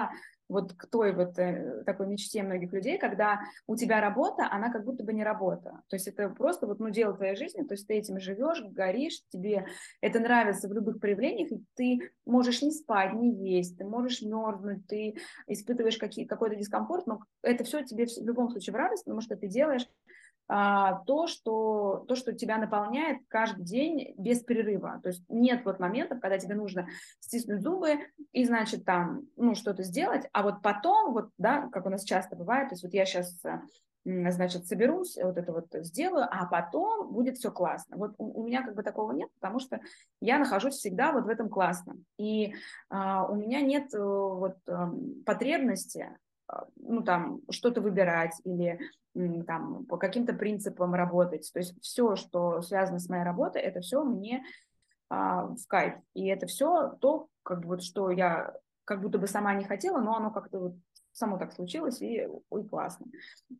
[0.51, 4.83] вот к той вот э, такой мечте многих людей, когда у тебя работа, она как
[4.83, 5.81] будто бы не работа.
[5.87, 9.21] То есть это просто вот, ну, дело твоей жизни, то есть ты этим живешь, горишь,
[9.29, 9.65] тебе
[10.01, 14.85] это нравится в любых проявлениях, и ты можешь не спать, не есть, ты можешь мерзнуть,
[14.87, 15.15] ты
[15.47, 19.35] испытываешь какие, какой-то дискомфорт, но это все тебе в любом случае в радость, потому что
[19.37, 19.87] ты делаешь
[20.51, 24.99] то, что, то, что тебя наполняет каждый день без перерыва.
[25.01, 26.87] То есть нет вот моментов, когда тебе нужно
[27.21, 27.99] стиснуть зубы
[28.33, 32.35] и, значит, там, ну, что-то сделать, а вот потом, вот, да, как у нас часто
[32.35, 33.41] бывает, то есть вот я сейчас
[34.03, 37.97] значит, соберусь, вот это вот сделаю, а потом будет все классно.
[37.97, 39.79] Вот у, у меня как бы такого нет, потому что
[40.19, 42.05] я нахожусь всегда вот в этом классном.
[42.17, 42.55] И
[42.89, 44.91] а, у меня нет э, вот а,
[45.25, 46.17] потребности а,
[46.75, 48.79] ну, там, что-то выбирать или
[49.45, 51.49] там, по каким-то принципам работать.
[51.53, 54.43] То есть все, что связано с моей работой, это все мне
[55.09, 55.95] а, в кайф.
[56.13, 58.53] И это все то, как бы вот, что я
[58.85, 60.75] как будто бы сама не хотела, но оно как-то вот
[61.13, 63.07] само так случилось, и ой, классно.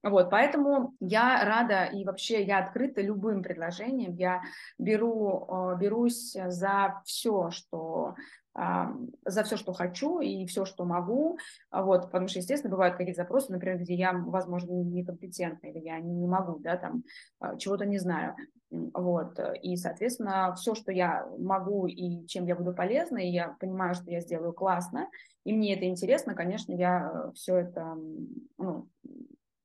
[0.03, 4.41] Вот, поэтому я рада и вообще я открыта любым предложениям, я
[4.77, 8.15] беру, а, берусь за все, что
[8.53, 11.37] за все, что хочу и все, что могу,
[11.71, 16.27] вот, потому что, естественно, бывают какие-то запросы, например, где я, возможно, некомпетентна или я не
[16.27, 17.03] могу, да, там,
[17.39, 18.35] а, чего-то не знаю,
[18.69, 23.95] вот, и, соответственно, все, что я могу и чем я буду полезна, и я понимаю,
[23.95, 25.09] что я сделаю классно,
[25.45, 27.97] и мне это интересно, конечно, я все это,
[28.57, 28.89] ну,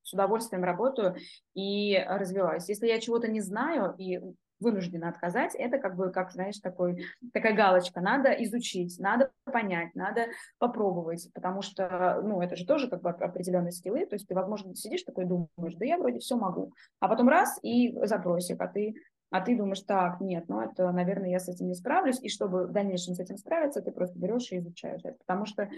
[0.02, 1.16] с удовольствием работаю
[1.54, 2.68] и развиваюсь.
[2.68, 4.20] Если я чего-то не знаю, и
[4.60, 8.00] вынуждена отказать, это как бы, как, знаешь, такой, такая галочка.
[8.00, 10.26] Надо изучить, надо понять, надо
[10.58, 14.74] попробовать, потому что, ну, это же тоже как бы определенные скиллы, то есть ты, возможно,
[14.74, 18.94] сидишь такой думаешь, да я вроде все могу, а потом раз и запросик, а ты
[19.30, 22.66] а ты думаешь, так, нет, ну это, наверное, я с этим не справлюсь, и чтобы
[22.66, 25.68] в дальнейшем с этим справиться, ты просто берешь и изучаешь это, потому что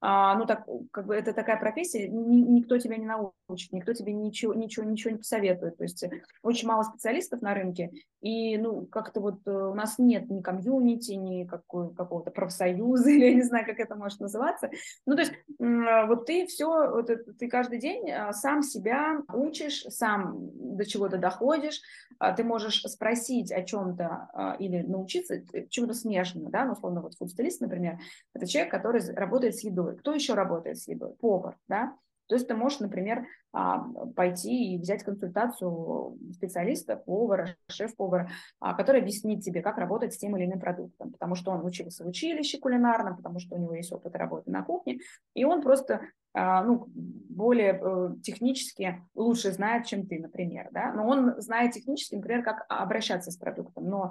[0.00, 4.12] а, ну так, как бы это такая профессия, ни, никто тебя не научит, никто тебе
[4.12, 5.76] ничего, ничего, ничего не посоветует.
[5.76, 6.04] То есть
[6.42, 7.90] очень мало специалистов на рынке,
[8.22, 13.26] и ну как-то вот э, у нас нет ни комьюнити, ни какой, какого-то профсоюза, или
[13.26, 14.70] я не знаю, как это может называться.
[15.06, 20.76] Ну то есть вот ты все, вот ты каждый день а, сам себя учишь, сам
[20.76, 21.80] до чего-то доходишь,
[22.18, 27.14] а, ты можешь спросить о чем-то или научиться э, чему-то смежному, да, ну, условно, вот
[27.14, 27.98] фудстилист, например,
[28.34, 30.00] это человек, который работает с едой, едой.
[30.00, 31.12] Кто еще работает с едой?
[31.14, 31.96] Повар, да?
[32.30, 39.42] То есть ты можешь, например, а, пойти и взять консультацию специалиста, повара, шеф-повара, который объяснит
[39.42, 43.16] тебе, как работать с тем или иным продуктом, потому что он учился в училище кулинарном,
[43.16, 45.00] потому что у него есть опыт работы на кухне,
[45.34, 51.04] и он просто а, ну, более э, технически лучше знает, чем ты, например, да, но
[51.08, 54.10] он знает технически, например, как обращаться с продуктом, но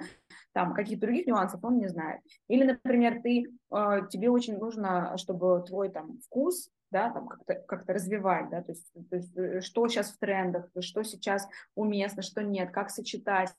[0.51, 2.19] там каких-то других нюансов он не знает.
[2.49, 7.88] Или, например, ты, э, тебе очень нужно, чтобы твой там вкус да, там как-то как
[7.88, 12.43] развивать, да, то есть, то есть э, что сейчас в трендах, что сейчас уместно, что
[12.43, 13.54] нет, как сочетать,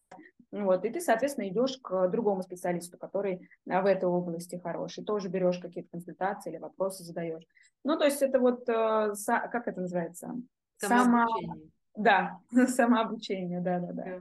[0.53, 5.59] вот, и ты, соответственно, идешь к другому специалисту, который в этой области хороший, тоже берешь
[5.59, 7.45] какие-то консультации или вопросы задаешь.
[7.85, 10.35] Ну, то есть это вот, э, как это называется?
[10.79, 11.55] Самообучение.
[11.55, 11.71] Само...
[11.95, 14.21] Да, самообучение, да-да-да.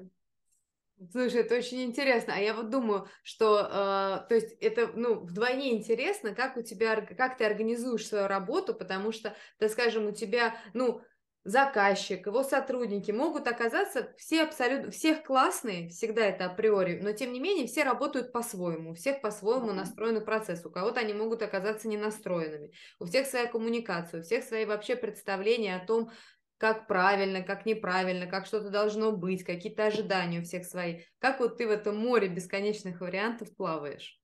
[1.12, 2.34] Слушай, это очень интересно.
[2.36, 7.00] А я вот думаю, что, э, то есть это, ну, вдвойне интересно, как у тебя,
[7.02, 11.02] как ты организуешь свою работу, потому что, так скажем, у тебя, ну,
[11.46, 17.40] заказчик, его сотрудники могут оказаться все абсолютно, всех классные, всегда это априори, но тем не
[17.40, 21.98] менее все работают по-своему, у всех по-своему настроенный процесс, у кого-то они могут оказаться не
[21.98, 26.12] настроенными, у всех своя коммуникация, у всех свои вообще представления о том,
[26.60, 31.02] как правильно, как неправильно, как что-то должно быть, какие-то ожидания у всех свои.
[31.20, 34.20] Как вот ты в этом море бесконечных вариантов плаваешь?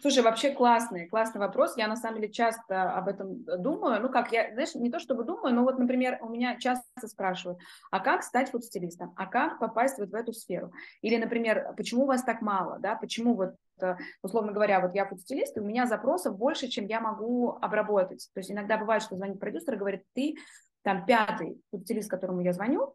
[0.00, 1.76] Слушай, вообще классный, классный вопрос.
[1.76, 4.00] Я на самом деле часто об этом думаю.
[4.00, 7.60] Ну как, я, знаешь, не то чтобы думаю, но вот, например, у меня часто спрашивают,
[7.90, 9.12] а как стать фотостилистом?
[9.16, 10.72] А как попасть вот в эту сферу?
[11.02, 12.96] Или, например, почему вас так мало, да?
[12.96, 17.00] Почему вот, э, условно говоря, вот я фотостилист, и у меня запросов больше, чем я
[17.00, 18.28] могу обработать.
[18.34, 20.36] То есть иногда бывает, что звонит продюсер и говорит, ты
[20.82, 22.94] там пятый фотостилист, которому я звоню,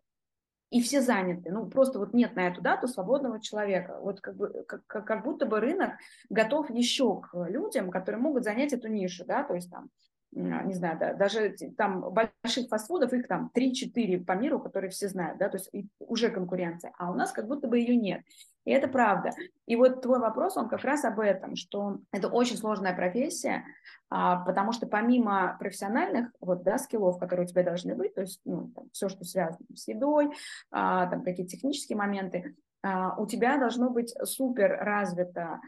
[0.74, 1.52] и все заняты.
[1.52, 4.00] Ну, просто вот нет на эту дату свободного человека.
[4.02, 5.92] Вот как, бы, как, как будто бы рынок
[6.30, 9.90] готов еще к людям, которые могут занять эту нишу, да, то есть там
[10.36, 15.38] не знаю, да, даже там больших фастфудов, их там 3-4 по миру, которые все знают,
[15.38, 18.22] да, то есть уже конкуренция, а у нас как будто бы ее нет.
[18.66, 19.32] И это правда.
[19.66, 23.66] И вот твой вопрос, он как раз об этом, что это очень сложная профессия,
[24.10, 28.40] а, потому что помимо профессиональных вот, да, скиллов, которые у тебя должны быть, то есть
[28.46, 30.32] ну, там, все, что связано с едой,
[30.72, 35.60] а, там какие-то технические моменты, а, у тебя должно быть супер развито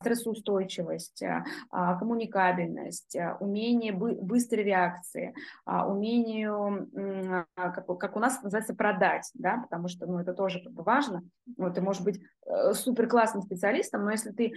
[0.00, 5.34] стрессоустойчивость, а, а, коммуникабельность, умение быстрой реакции,
[5.66, 6.86] умение,
[7.54, 11.22] как у нас называется, продать, да, потому что ну, это тоже как бы важно.
[11.56, 14.52] Вот, ты можешь быть э, супер классным специалистом, но если ты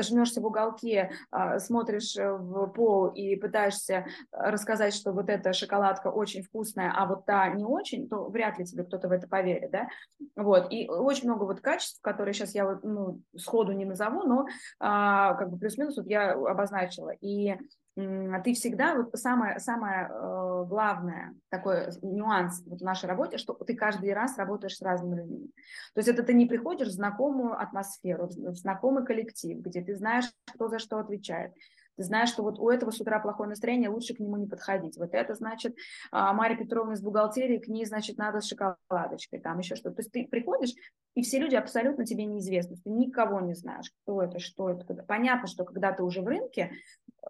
[0.00, 1.10] жмешься в уголке,
[1.58, 7.48] смотришь в пол и пытаешься рассказать, что вот эта шоколадка очень вкусная, а вот та
[7.48, 9.88] не очень, то вряд ли тебе кто-то в это поверит, да.
[10.36, 14.46] Вот, и очень много вот качеств, которые сейчас я вот, ну, сходу не назову, но
[14.80, 17.10] а, как бы плюс-минус вот я обозначила.
[17.20, 17.56] И
[17.94, 23.74] ты всегда, вот самое, самое э, главное такой нюанс вот в нашей работе, что ты
[23.74, 25.50] каждый раз работаешь с разными людьми.
[25.94, 30.24] То есть это ты не приходишь в знакомую атмосферу, в знакомый коллектив, где ты знаешь,
[30.54, 31.52] кто за что отвечает,
[31.96, 34.96] ты знаешь, что вот у этого с утра плохое настроение, лучше к нему не подходить.
[34.96, 35.74] Вот это значит,
[36.10, 39.96] а, Мария Петровна из бухгалтерии, к ней, значит, надо с шоколадочкой, там еще что-то.
[39.96, 40.72] То есть ты приходишь,
[41.14, 44.94] и все люди абсолютно тебе неизвестны, ты никого не знаешь, кто это, что это.
[45.02, 46.72] Понятно, что когда ты уже в рынке,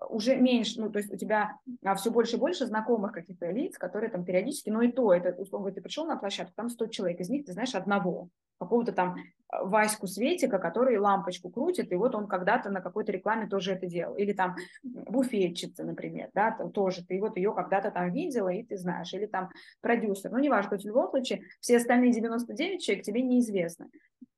[0.09, 3.77] уже меньше, ну, то есть у тебя а, все больше и больше знакомых каких-то лиц,
[3.79, 7.21] которые там периодически, но и то, это, условно, ты пришел на площадку, там 100 человек,
[7.21, 12.15] из них ты знаешь одного, какого-то там а, Ваську Светика, который лампочку крутит, и вот
[12.15, 14.15] он когда-то на какой-то рекламе тоже это делал.
[14.17, 19.13] Или там буфетчица, например, да, тоже ты вот ее когда-то там видела, и ты знаешь.
[19.13, 20.31] Или там продюсер.
[20.31, 23.89] Ну, неважно, в любом случае все остальные 99 человек тебе неизвестны.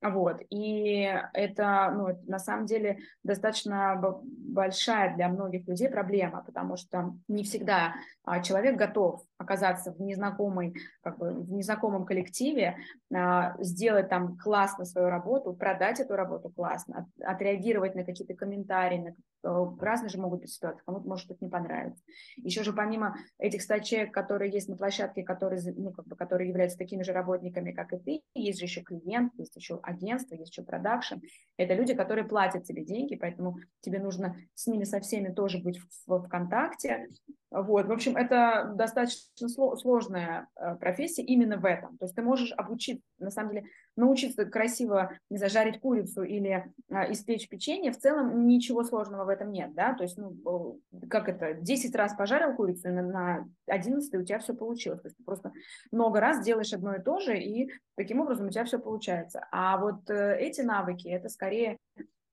[0.03, 7.15] Вот, и это, ну, на самом деле достаточно большая для многих людей проблема, потому что
[7.27, 12.77] не всегда а, человек готов оказаться в незнакомой, как бы, в незнакомом коллективе,
[13.15, 19.15] а, сделать там классно свою работу, продать эту работу классно, отреагировать на какие-то комментарии, на
[19.45, 22.03] разные же могут быть ситуации, кому-то может это не понравится.
[22.37, 26.49] Еще же помимо этих 100 человек, которые есть на площадке, которые, ну, как бы, которые
[26.49, 30.51] являются такими же работниками, как и ты, есть же еще клиент, есть еще агентство, есть
[30.51, 31.17] еще продакшн.
[31.57, 35.79] Это люди, которые платят тебе деньги, поэтому тебе нужно с ними со всеми тоже быть
[35.79, 37.09] в, в, в контакте,
[37.55, 41.97] вот, в общем, это достаточно сложная э, профессия именно в этом.
[41.99, 46.73] То есть ты можешь обучить, на самом деле, научиться красиво, не знаю, жарить курицу или
[46.91, 51.29] а, испечь печенье, в целом ничего сложного в этом нет, да, то есть, ну, как
[51.29, 55.17] это, 10 раз пожарил курицу, и на, на 11 у тебя все получилось, то есть
[55.17, 55.53] ты просто
[55.91, 59.47] много раз делаешь одно и то же, и таким образом у тебя все получается.
[59.53, 61.79] А вот э, эти навыки, это скорее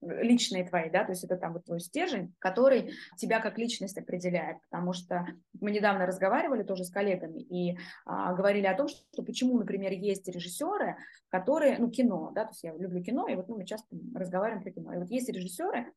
[0.01, 4.57] личные твои, да, то есть это там вот твой стержень, который тебя как личность определяет,
[4.69, 5.25] потому что
[5.59, 10.27] мы недавно разговаривали тоже с коллегами и а, говорили о том, что почему, например, есть
[10.27, 10.97] режиссеры,
[11.29, 14.63] которые, ну, кино, да, то есть я люблю кино, и вот ну, мы часто разговариваем
[14.63, 15.91] про кино, и вот есть режиссеры,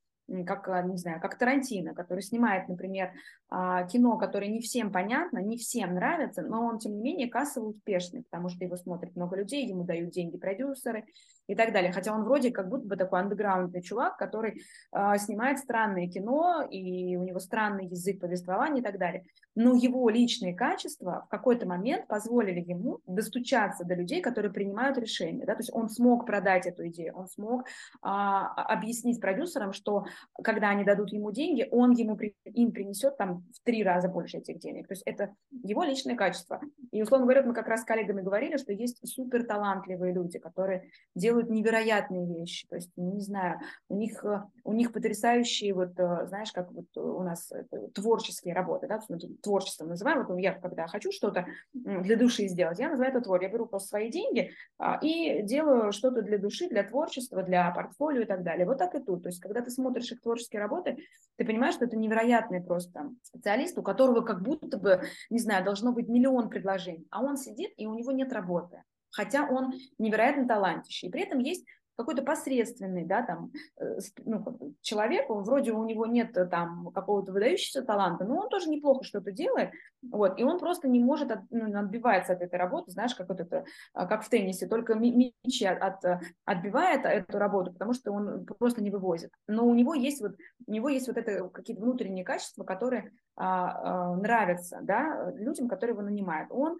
[0.47, 3.12] как, а, не знаю, как Тарантино, который снимает, например,
[3.51, 7.67] а, кино, которое не всем понятно, не всем нравится, но он, тем не менее, кассово
[7.67, 11.05] успешный, потому что его смотрит много людей, ему дают деньги продюсеры
[11.46, 11.92] и так далее.
[11.92, 17.16] Хотя он вроде как будто бы такой андеграундный чувак, который э, снимает странное кино, и
[17.16, 19.24] у него странный язык повествования и так далее.
[19.54, 25.44] Но его личные качества в какой-то момент позволили ему достучаться до людей, которые принимают решения.
[25.44, 25.54] Да?
[25.54, 27.64] То есть он смог продать эту идею, он смог э,
[28.02, 30.07] объяснить продюсерам, что
[30.42, 34.59] когда они дадут ему деньги, он ему, им принесет там в три раза больше этих
[34.59, 34.88] денег.
[34.88, 36.61] То есть это его личное качество.
[36.90, 40.90] И, условно говоря, мы как раз с коллегами говорили, что есть супер талантливые люди, которые
[41.14, 42.66] делают делают невероятные вещи.
[42.68, 46.97] То есть, не знаю, у них, э, у них потрясающие, вот, э, знаешь, как вот
[46.97, 47.53] у нас
[47.94, 49.01] творческие работы, да,
[49.42, 50.25] творчеством называем.
[50.25, 53.42] Вот я, когда хочу что-то для души сделать, я называю это твор.
[53.42, 58.23] Я беру просто свои деньги а, и делаю что-то для души, для творчества, для портфолио
[58.23, 58.66] и так далее.
[58.66, 59.23] Вот так и тут.
[59.23, 60.99] То есть, когда ты смотришь их творческие работы,
[61.37, 65.92] ты понимаешь, что это невероятный просто специалист, у которого как будто бы, не знаю, должно
[65.92, 68.83] быть миллион предложений, а он сидит, и у него нет работы
[69.14, 71.07] хотя он невероятно талантищий.
[71.07, 71.64] И при этом есть
[71.96, 77.33] какой-то посредственный, да, там, э, ну, человек, он, вроде у него нет э, там какого-то
[77.33, 79.70] выдающегося таланта, но он тоже неплохо что-то делает,
[80.03, 83.40] вот, и он просто не может, от, ну, отбивается от этой работы, знаешь, как вот
[83.40, 88.44] это, а, как в теннисе, только мячи от, от, отбивает эту работу, потому что он
[88.44, 89.31] просто не вывозит.
[89.46, 90.33] Но у него есть вот,
[90.66, 95.94] у него есть вот это какие-то внутренние качества, которые а, а, нравятся, да, людям, которые
[95.94, 96.48] его нанимают.
[96.50, 96.79] Он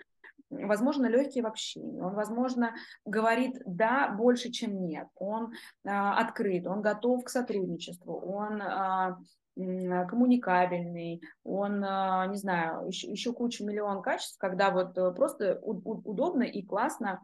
[0.51, 5.53] возможно, легкий в общении, он, возможно, говорит «да» больше, чем «нет», он
[5.87, 9.19] а, открыт, он готов к сотрудничеству, он а,
[9.57, 16.43] коммуникабельный, он, а, не знаю, еще, еще куча миллион качеств, когда вот э, просто удобно
[16.43, 17.21] и классно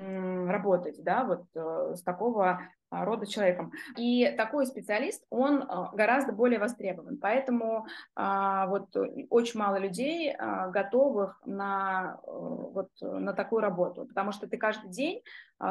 [0.00, 3.72] работать, да, вот э, с такого а, рода человеком.
[3.96, 7.18] И такой специалист, он а, гораздо более востребован.
[7.18, 8.88] Поэтому вот
[9.30, 10.34] очень мало людей
[10.70, 15.22] готовых на, э, вот, на такую работу, потому что ты каждый день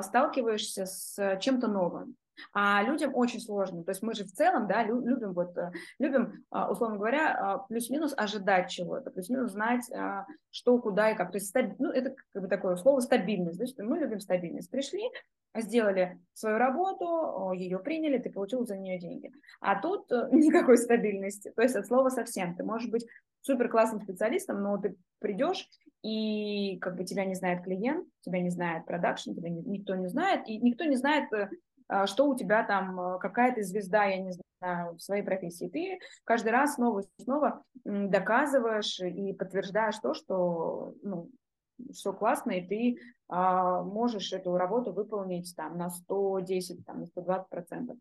[0.02, 2.16] сталкиваешься с чем-то новым.
[2.54, 3.84] А людям очень сложно.
[3.84, 7.58] То есть мы же в целом, да, любим вот, э, любим, а, условно говоря, а,
[7.60, 11.32] плюс-минус ожидать чего-то, плюс-минус знать, а, что, куда и как.
[11.32, 13.60] То есть, ну, это как бы такое слово стабильность.
[13.60, 13.84] Да?
[13.84, 14.70] Мы любим стабильность.
[14.70, 15.04] Пришли,
[15.56, 19.32] сделали свою работу, ее приняли, ты получил за нее деньги.
[19.60, 21.52] А тут э, никакой стабильности.
[21.56, 22.56] То есть от слова совсем.
[22.56, 23.06] Ты можешь быть
[23.42, 25.68] супер классным специалистом, но ты придешь
[26.02, 30.48] и как бы тебя не знает клиент, тебя не знает продакшн, тебя никто не знает,
[30.48, 31.50] и никто не знает, э,
[32.06, 35.70] что у тебя там, э, какая то звезда, я не знаю, в своей профессии.
[35.70, 41.30] Ты каждый раз снова и снова доказываешь и подтверждаешь то, что ну,
[41.94, 42.98] все классно, и ты
[43.28, 47.98] а, можешь эту работу выполнить там на 110, там, на 120 процентов.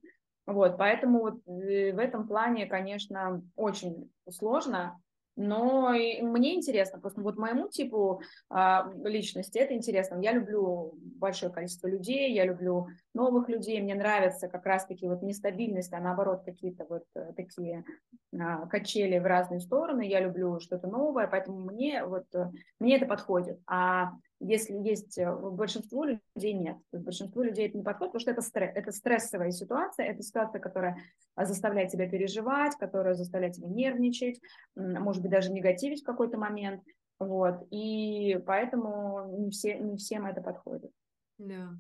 [0.47, 4.99] Вот, поэтому вот э, в этом плане, конечно, очень сложно,
[5.39, 8.21] но мне интересно, просто вот моему типу
[8.51, 10.21] а, личности это интересно.
[10.21, 15.93] Я люблю большое количество людей, я люблю новых людей, мне нравится как раз-таки вот нестабильность,
[15.93, 17.85] а наоборот какие-то вот э, такие
[18.37, 20.03] а, качели в разные стороны.
[20.03, 23.61] Я люблю что-то новое, поэтому мне вот э, мне это подходит.
[23.69, 26.77] А если есть э, большинство людей нет.
[26.91, 30.23] То есть большинству людей это не подходит, потому что это, стресс, это стрессовая ситуация, это
[30.23, 30.97] ситуация, которая
[31.37, 34.41] заставляет тебя переживать, которая заставляет тебя нервничать,
[34.77, 36.83] может быть, даже негативить в какой-то момент.
[37.19, 37.67] Вот.
[37.71, 40.91] И поэтому не, все, не всем это подходит.
[41.39, 41.71] Да.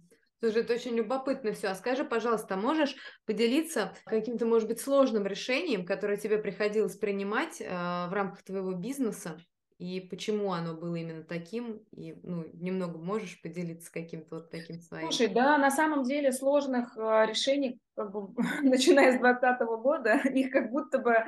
[0.40, 1.68] Слушай, это очень любопытно все.
[1.68, 2.94] А скажи, пожалуйста, можешь
[3.26, 9.36] поделиться каким-то, может быть, сложным решением, которое тебе приходилось принимать э, в рамках твоего бизнеса?
[9.78, 15.10] И почему оно было именно таким, и ну, немного можешь поделиться каким-то вот таким своим.
[15.10, 18.28] Слушай, да, на самом деле сложных э, решений, как бы,
[18.62, 21.24] начиная с 2020 года, их как будто бы, э,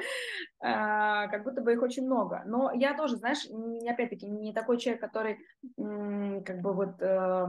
[0.60, 2.42] как будто бы их очень много.
[2.44, 3.46] Но я тоже, знаешь,
[3.88, 5.38] опять-таки не такой человек, который
[5.76, 7.46] как бы вот э,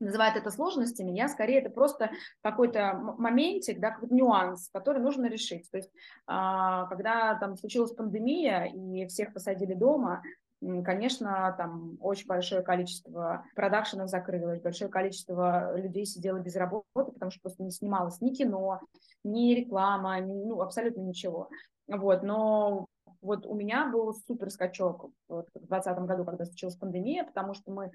[0.00, 2.10] называет это сложностями, я скорее это просто
[2.42, 5.70] какой-то моментик, да, какой-то нюанс, который нужно решить.
[5.70, 5.90] То есть,
[6.26, 10.22] а, когда там случилась пандемия и всех посадили дома,
[10.60, 17.40] конечно, там очень большое количество продакшенов закрылось, большое количество людей сидело без работы, потому что
[17.40, 18.80] просто не снималось ни кино,
[19.24, 21.48] ни реклама, ни, ну, абсолютно ничего.
[21.88, 22.86] Вот, но
[23.22, 27.72] вот у меня был супер скачок вот, в 2020 году, когда случилась пандемия, потому что
[27.72, 27.90] мы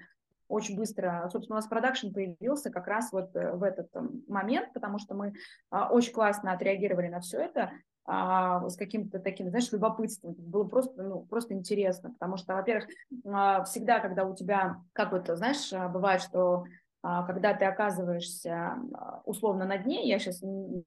[0.48, 4.72] очень быстро, собственно, у нас продакшн появился как раз вот э, в этот эм, момент,
[4.72, 5.34] потому что мы
[5.70, 7.72] а, очень классно отреагировали на все это,
[8.04, 10.34] а, с каким-то таким, знаешь, любопытством.
[10.38, 12.88] Было просто, ну, просто интересно, потому что, во-первых,
[13.24, 16.64] а, всегда, когда у тебя, как вот, знаешь, бывает, что
[17.26, 20.42] когда ты оказываешься а, условно на дне, я сейчас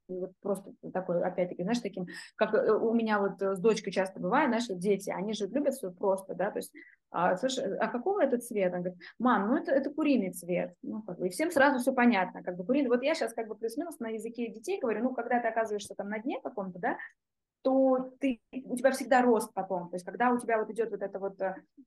[0.08, 4.50] вот просто такой, опять-таки, знаешь, таким, как э, у меня вот с дочкой часто бывает,
[4.50, 6.74] знаешь, дети, они же любят все просто, да, то есть,
[7.12, 8.74] а, слушай, а какого это цвет?
[8.74, 11.94] Он говорит, мам, ну это, это куриный цвет, ну, как бы, и всем сразу все
[11.94, 15.14] понятно, как бы куриный, вот я сейчас как бы плюс-минус на языке детей говорю, ну,
[15.14, 16.98] когда ты оказываешься там на дне каком-то, да,
[17.62, 19.90] то ты, у тебя всегда рост потом.
[19.90, 21.40] То есть, когда у тебя вот идет вот это вот,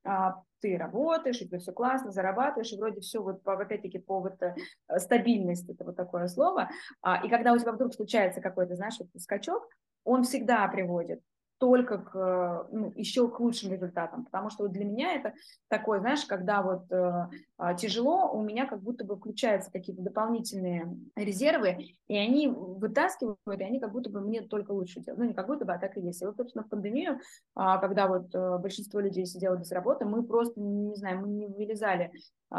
[0.03, 4.41] а, ты работаешь, и тебе все классно, зарабатываешь, и вроде все вот, опять-таки, по вот
[4.41, 4.55] э,
[4.97, 6.69] стабильности, это вот такое слово,
[7.01, 9.67] а, и когда у тебя вдруг случается какой-то, знаешь, вот скачок,
[10.03, 11.21] он всегда приводит
[11.57, 15.33] только к, ну, еще к лучшим результатам, потому что вот для меня это
[15.69, 20.97] такое, знаешь, когда вот э, а, тяжело, у меня как будто бы включаются какие-то дополнительные
[21.15, 25.33] резервы, и они вытаскивают, и они как будто бы мне только лучше делают, ну не
[25.33, 26.21] как будто бы, а так и есть.
[26.21, 27.19] И вот, собственно, в пандемию, э,
[27.55, 32.11] когда вот э, большинство людей сидело без работы, мы просто, не знаю, мы не вылезали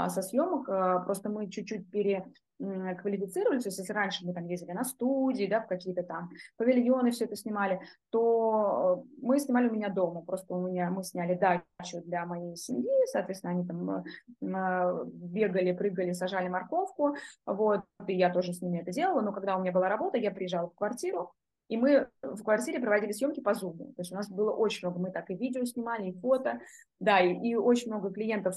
[0.09, 2.25] со съемок, а, просто мы чуть-чуть пере
[2.59, 7.11] квалифицировались, то есть если раньше мы там ездили на студии, да, в какие-то там павильоны,
[7.11, 7.81] все это снимали,
[8.11, 12.89] то мы снимали у меня дома, просто у меня, мы сняли дачу для моей семьи,
[13.07, 14.05] соответственно, они там
[14.41, 19.61] бегали, прыгали, сажали морковку, вот, и я тоже с ними это делала, но когда у
[19.61, 21.33] меня была работа, я приезжала в квартиру,
[21.69, 23.79] и мы в квартире проводили съемки по Zoom.
[23.79, 26.61] То есть у нас было очень много, мы так и видео снимали, и фото,
[27.01, 28.55] да, и, и очень много клиентов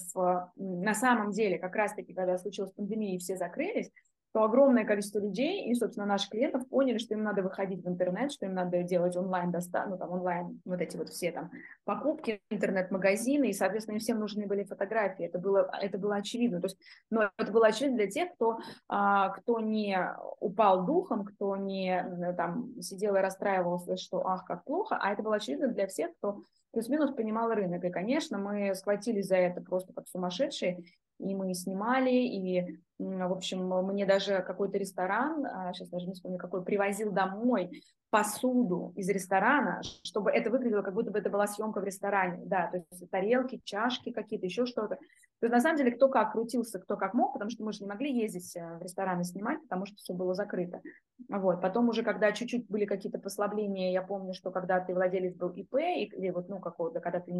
[0.55, 3.91] на самом деле, как раз-таки, когда случилась пандемия и все закрылись,
[4.38, 8.32] то огромное количество людей и, собственно, наших клиентов поняли, что им надо выходить в интернет,
[8.32, 11.50] что им надо делать онлайн доста, ну, там, онлайн, вот эти вот все там
[11.86, 15.26] покупки, интернет-магазины, и, соответственно, им всем нужны были фотографии.
[15.26, 16.62] Это было, это было очевидно.
[16.62, 16.78] То есть,
[17.10, 19.98] но это было очевидно для тех, кто, а, кто не
[20.40, 22.06] упал духом, кто не
[22.38, 26.44] там сидел и расстраивался, что ах, как плохо, а это было очевидно для всех, кто
[26.74, 27.84] плюс-минус понимал рынок.
[27.84, 30.84] И, конечно, мы схватились за это просто как сумасшедшие,
[31.20, 36.38] и мы снимали, и, в общем, мне даже какой-то ресторан, сейчас а, даже не вспомню
[36.38, 41.82] какой, привозил домой посуду из ресторана, чтобы это выглядело, как будто бы это была съемка
[41.82, 44.97] в ресторане, да, то есть тарелки, чашки какие-то, еще что-то.
[45.39, 47.82] То есть, на самом деле, кто как крутился, кто как мог, потому что мы же
[47.82, 50.82] не могли ездить э, в рестораны снимать, потому что все было закрыто.
[51.30, 51.62] Вот.
[51.62, 55.76] Потом уже, когда чуть-чуть были какие-то послабления, я помню, что когда ты владелец был ИП,
[55.76, 57.32] или вот, ну, какого-то, когда ты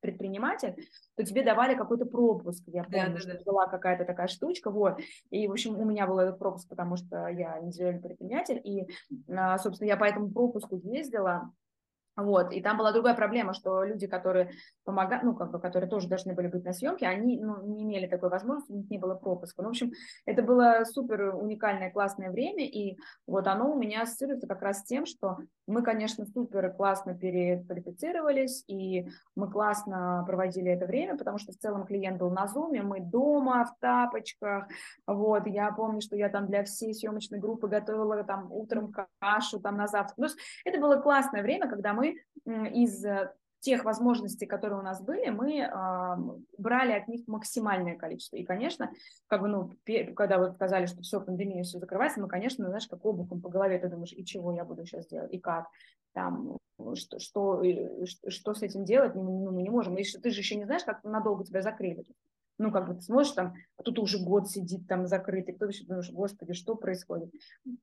[0.00, 0.86] предприниматель,
[1.16, 2.62] то тебе давали какой-то пропуск.
[2.66, 3.40] Я помню, да, что да.
[3.46, 5.00] была какая-то такая штучка, вот.
[5.30, 8.86] И, в общем, у меня был этот пропуск, потому что я индивидуальный предприниматель, и,
[9.28, 11.52] а, собственно, я по этому пропуску ездила,
[12.16, 14.50] вот, и там была другая проблема, что люди, которые
[14.84, 18.06] помогали, ну, как бы, которые тоже должны были быть на съемке, они ну, не имели
[18.06, 19.62] такой возможности, у них не было пропуска.
[19.62, 19.92] Ну, в общем,
[20.26, 24.84] это было супер уникальное, классное время, и вот оно у меня ассоциируется как раз с
[24.84, 25.38] тем, что
[25.70, 31.86] мы, конечно, супер классно переквалифицировались, и мы классно проводили это время, потому что в целом
[31.86, 34.68] клиент был на зуме, мы дома в тапочках,
[35.06, 39.76] вот, я помню, что я там для всей съемочной группы готовила там утром кашу там
[39.76, 40.18] на завтрак.
[40.18, 40.26] Ну,
[40.64, 43.04] это было классное время, когда мы из
[43.60, 46.16] тех возможностей, которые у нас были, мы э,
[46.58, 48.36] брали от них максимальное количество.
[48.36, 48.90] И, конечно,
[49.26, 49.72] как бы, ну,
[50.14, 53.78] когда вот сказали, что все, пандемия, все закрывается, мы, конечно, знаешь, как обухом по голове,
[53.78, 55.66] ты думаешь, и чего я буду сейчас делать, и как,
[56.12, 56.56] там,
[56.94, 57.62] что, что,
[58.28, 59.96] что с этим делать, ну, мы не можем.
[59.96, 62.04] И ты же еще не знаешь, как надолго тебя закрыли
[62.60, 65.84] ну, как бы ты смотришь там, а тут уже год сидит там закрытый, кто еще
[65.86, 67.32] думаешь, господи, что происходит?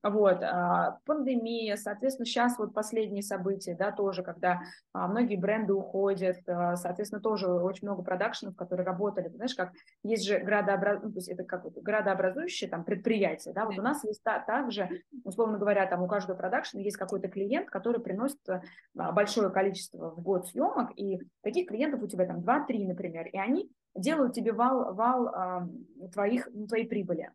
[0.04, 4.60] Вот, а, пандемия, соответственно, сейчас вот последние события, да, тоже, когда
[4.92, 9.72] а, многие бренды уходят, а, соответственно, тоже очень много продакшенов, которые работали, знаешь, как
[10.04, 11.02] есть же градообраз...
[11.02, 14.38] ну, то есть это как вот градообразующие там предприятия, да, вот у нас есть та,
[14.38, 20.10] также, условно говоря, там у каждого продакшена есть какой-то клиент, который приносит а, большое количество
[20.10, 24.52] в год съемок, и таких клиентов у тебя там 2-3, например, и они делают тебе
[24.52, 25.68] вал, вал а,
[26.12, 27.32] твоих, твоей прибыли.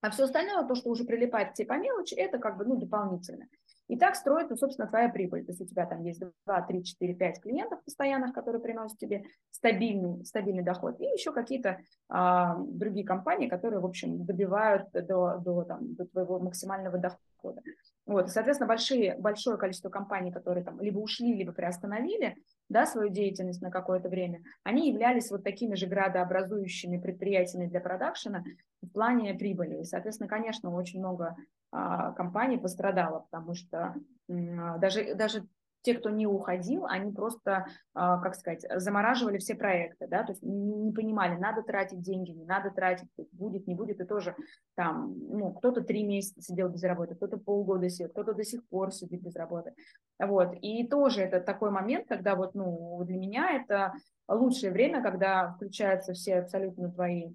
[0.00, 2.76] А все остальное, то, что уже прилипает к тебе по мелочи, это как бы ну,
[2.76, 3.46] дополнительно.
[3.88, 5.44] И так строится, собственно, твоя прибыль.
[5.44, 9.24] То есть у тебя там есть 2, 3, 4, 5 клиентов постоянных, которые приносят тебе
[9.50, 11.00] стабильный, стабильный доход.
[11.00, 11.78] И еще какие-то
[12.08, 17.60] а, другие компании, которые, в общем, добивают до, до, там, до твоего максимального дохода.
[18.06, 22.36] Вот, соответственно, большие, большое количество компаний, которые там либо ушли, либо приостановили,
[22.68, 28.42] да, свою деятельность на какое-то время, они являлись вот такими же градообразующими предприятиями для продакшена
[28.80, 29.80] в плане прибыли.
[29.80, 31.36] И, соответственно, конечно, очень много
[31.72, 33.94] а, компаний пострадало, потому что
[34.28, 35.46] а, даже, даже
[35.82, 40.42] те, кто не уходил, они просто, а, как сказать, замораживали все проекты, да, то есть
[40.42, 44.36] не понимали, надо тратить деньги, не надо тратить, будет, не будет, и тоже
[44.76, 48.92] там, ну, кто-то три месяца сидел без работы, кто-то полгода сидел, кто-то до сих пор
[48.92, 49.74] сидит без работы,
[50.18, 53.92] вот, и тоже это такой момент, когда вот, ну, для меня это
[54.28, 57.32] лучшее время, когда включаются все абсолютно твои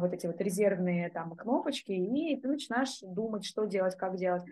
[0.00, 4.44] вот эти вот резервные там кнопочки, и ты начинаешь думать, что делать, как делать.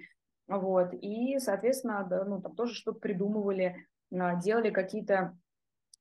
[0.47, 3.77] Вот, и, соответственно, да, ну, там тоже что-то придумывали,
[4.13, 5.37] а, делали какие-то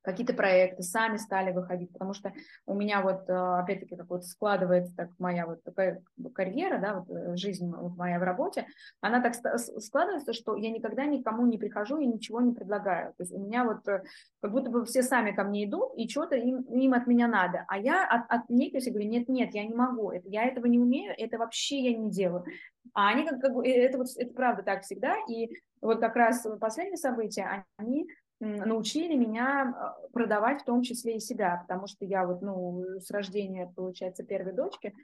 [0.04, 2.32] какие-то проекты, сами стали выходить, потому что
[2.66, 6.02] у меня вот, а, опять-таки, как вот складывается так моя вот такая
[6.34, 8.66] карьера, да, вот э, жизнь вот моя в работе,
[9.00, 13.14] она так складывается, что я никогда никому не прихожу и ничего не предлагаю.
[13.16, 14.02] То есть у меня вот э,
[14.40, 17.64] как будто бы все сами ко мне идут, и что-то им, им от меня надо.
[17.68, 20.78] А я от, отнекиваюсь и говорю, нет, нет, я не могу, это, я этого не
[20.78, 22.44] умею, это вообще я не делаю.
[22.92, 25.16] А они как, как это вот это правда так всегда.
[25.28, 25.48] И
[25.80, 28.06] вот как раз последние события, они
[28.40, 33.10] научили меня а, продавать в том числе и себя, потому что я вот, ну, с
[33.10, 34.94] рождения, получается, первой дочки,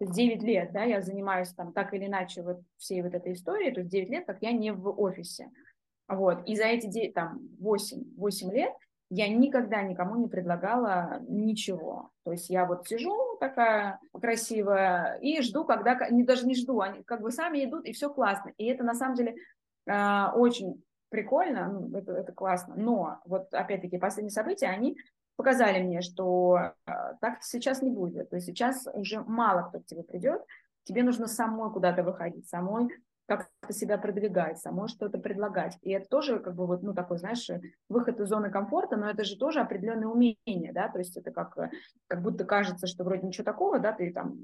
[0.00, 3.80] 9 лет, да, я занимаюсь там так или иначе вот всей вот этой историей, то
[3.80, 5.50] есть 9 лет, как я не в офисе.
[6.08, 8.72] Вот, и за эти 9, там 8, 8 лет
[9.10, 12.10] я никогда никому не предлагала ничего.
[12.24, 17.02] То есть я вот сижу такая красивая и жду, когда, не, даже не жду, они
[17.02, 18.52] как бы сами идут, и все классно.
[18.56, 19.34] И это на самом деле
[19.86, 22.74] э, очень прикольно, ну, это, это классно.
[22.76, 24.96] Но вот опять-таки последние события, они
[25.36, 28.30] показали мне, что э, так сейчас не будет.
[28.30, 30.42] То есть сейчас уже мало кто к тебе придет,
[30.84, 32.88] тебе нужно самой куда-то выходить, самой
[33.26, 35.78] как-то себя продвигать, самой что-то предлагать.
[35.82, 37.48] И это тоже как бы вот, ну, такой, знаешь,
[37.88, 41.56] выход из зоны комфорта, но это же тоже определенное умение, да, то есть это как,
[42.08, 44.36] как будто кажется, что вроде ничего такого, да, ты там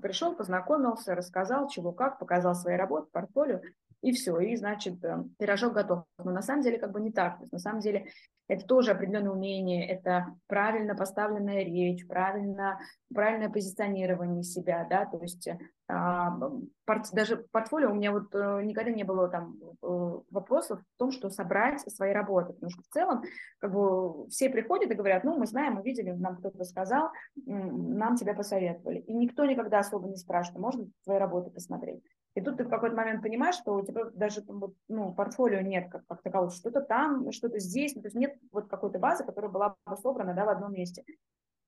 [0.00, 3.60] пришел, познакомился, рассказал, чего как, показал свои работы, портфолио,
[4.04, 6.04] и все, и, значит, э, пирожок готов.
[6.18, 7.38] Но на самом деле как бы не так.
[7.38, 8.06] То есть, на самом деле
[8.48, 12.78] это тоже определенное умение, это правильно поставленная речь, правильно,
[13.14, 15.48] правильное позиционирование себя, да, то есть
[15.88, 16.38] а,
[16.84, 19.86] порт, даже портфолио у меня вот э, никогда не было там э,
[20.30, 23.22] вопросов в том, что собрать свои работы, потому что в целом
[23.60, 27.12] как бы все приходят и говорят, ну, мы знаем, мы видели, нам кто-то сказал,
[27.46, 32.02] нам тебя посоветовали, и никто никогда особо не спрашивает, можно твои работы посмотреть.
[32.34, 34.44] И тут ты в какой-то момент понимаешь, что у тебя даже
[34.88, 38.68] ну, портфолио нет как, как такового, что-то там, что-то здесь, ну, то есть нет вот
[38.68, 41.04] какой-то базы, которая была бы собрана да, в одном месте.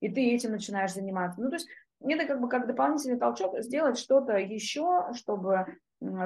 [0.00, 1.40] И ты этим начинаешь заниматься.
[1.40, 1.68] Ну, то есть
[2.00, 5.66] это как бы как дополнительный толчок сделать что-то еще, чтобы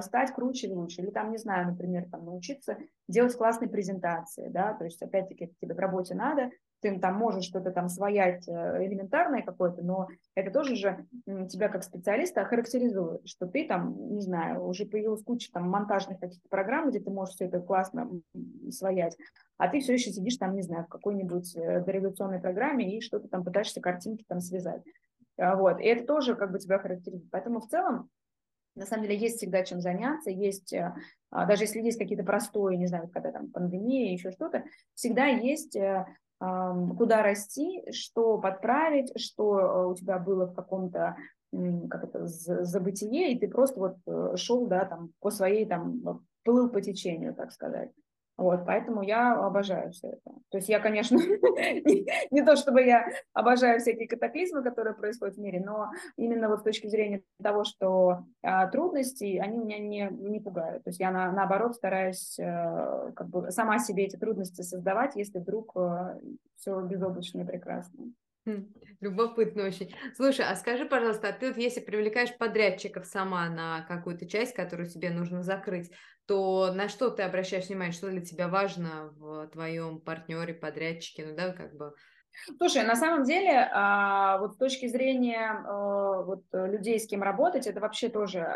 [0.01, 1.03] стать круче и лучше.
[1.03, 2.79] Или там, не знаю, например, там научиться
[3.09, 6.51] делать классные презентации, да, то есть опять-таки тебе в работе надо,
[6.81, 11.07] ты там можешь что-то там своять э, элементарное какое-то, но это тоже же
[11.49, 16.49] тебя как специалиста характеризует, что ты там, не знаю, уже появилась куча там монтажных каких-то
[16.49, 18.11] программ, где ты можешь все это классно
[18.71, 19.17] своять,
[19.59, 23.29] а ты все еще сидишь там, не знаю, в какой-нибудь э, дореволюционной программе и что-то
[23.29, 24.83] там пытаешься картинки там связать.
[25.37, 27.31] А, вот, и это тоже как бы тебя характеризует.
[27.31, 28.09] Поэтому в целом
[28.75, 30.95] на самом деле есть всегда чем заняться, есть, э,
[31.31, 34.65] а, даже если есть какие-то простые, не знаю, когда там пандемия, еще что-то,
[34.95, 35.77] всегда есть
[36.41, 41.17] куда расти, что подправить, что э, у тебя было в каком-то
[41.91, 46.71] как это, забытие, и ты просто вот э, шел, да, там, по своей, там, плыл
[46.71, 47.91] по течению, так сказать.
[48.41, 50.31] Вот, поэтому я обожаю все это.
[50.51, 51.17] То есть я, конечно,
[52.31, 56.63] не, то чтобы я обожаю всякие катаклизмы, которые происходят в мире, но именно вот с
[56.63, 60.85] точки зрения того, что а, трудности, они меня не, не пугают.
[60.85, 65.39] То есть я на, наоборот стараюсь а, как бы сама себе эти трудности создавать, если
[65.39, 66.21] вдруг а, э,
[66.57, 68.07] все безоблачно и прекрасно.
[68.47, 69.95] Хм, любопытно очень.
[70.17, 74.89] Слушай, а скажи, пожалуйста, а ты вот если привлекаешь подрядчиков сама на какую-то часть, которую
[74.89, 75.91] тебе нужно закрыть,
[76.31, 81.35] то на что ты обращаешь внимание, что для тебя важно в твоем партнере, подрядчике, ну
[81.35, 81.93] да, как бы
[82.57, 87.67] Слушай, на самом деле, а, вот с точки зрения а, вот, людей, с кем работать,
[87.67, 88.47] это вообще тоже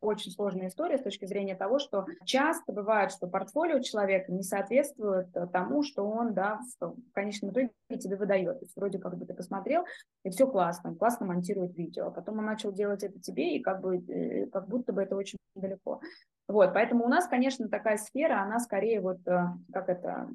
[0.00, 5.26] очень сложная история с точки зрения того, что часто бывает, что портфолио человека не соответствует
[5.52, 8.60] тому, что он да, в конечном итоге тебе выдает.
[8.60, 9.84] То есть вроде как бы ты посмотрел,
[10.22, 12.06] и все классно, классно монтирует видео.
[12.06, 15.16] А потом он начал делать это тебе, и как, бы, э, как будто бы это
[15.16, 16.00] очень далеко.
[16.48, 20.28] Вот, поэтому у нас, конечно, такая сфера, она скорее вот, э, как это,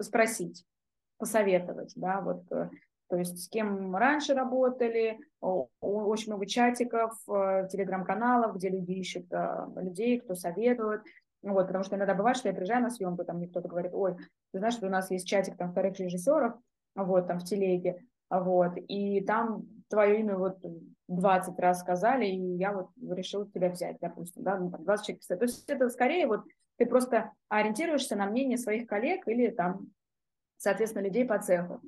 [0.00, 0.64] спросить
[1.18, 2.70] посоветовать, да, вот, э,
[3.08, 9.26] то есть с кем раньше работали, очень много чатиков, э, телеграм-каналов, где люди ищут
[9.76, 11.02] людей, кто советует,
[11.42, 14.16] вот, потому что иногда бывает, что я приезжаю на съемку, там мне кто-то говорит, ой,
[14.52, 16.54] ты знаешь, что у нас есть чатик там вторых режиссеров,
[16.96, 20.58] вот, там в телеге, вот, и там твое имя вот
[21.08, 25.22] 20 раз сказали, и я вот решил тебя взять, допустим, да, ну, там 20 человек.
[25.26, 26.44] То есть это скорее вот
[26.78, 29.90] ты просто ориентируешься на мнение своих коллег или там
[30.60, 31.80] соответственно, людей по цеху.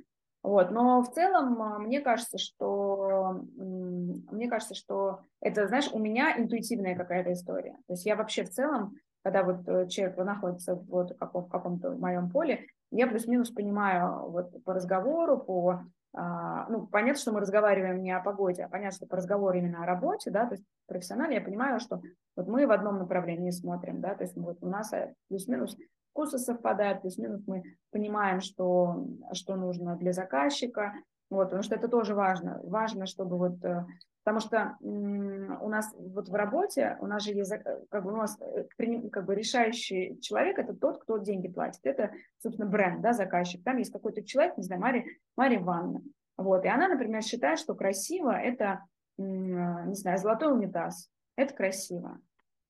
[0.43, 0.71] Вот.
[0.73, 6.97] Но в целом а, мне кажется, что мне кажется, что это, знаешь, у меня интуитивная
[6.97, 7.77] какая-то история.
[7.87, 12.29] То есть я вообще в целом, когда вот э, человек находится вот в каком-то моем
[12.29, 15.85] поле, я плюс-минус понимаю вот по разговору, по
[16.15, 19.87] ну, понятно, что мы разговариваем не о погоде, а понятно, что по разговору именно о
[19.87, 22.03] работе, да, то есть профессионально я понимаю, что
[22.37, 25.77] вот мы в одном направлении смотрим, да, то есть вот у нас э, плюс-минус
[26.11, 30.93] вкусы совпадают, плюс-минус мы понимаем, что, что нужно для заказчика,
[31.31, 32.61] вот, потому что это тоже важно.
[32.63, 33.87] Важно, чтобы вот, э,
[34.25, 37.53] потому что у нас вот в работе, у нас же есть,
[37.91, 38.65] как бы у нас э,
[39.11, 41.81] как бы решающий человек, это тот, кто деньги платит.
[41.85, 43.63] Это, собственно, бренд, да, заказчик.
[43.65, 45.05] Там есть какой-то человек, не знаю, Мария,
[45.37, 46.03] Мария Ивановна.
[46.37, 48.85] Вот, и она, например, считает, что красиво это,
[49.19, 51.11] не знаю, золотой унитаз.
[51.37, 52.21] Это красиво.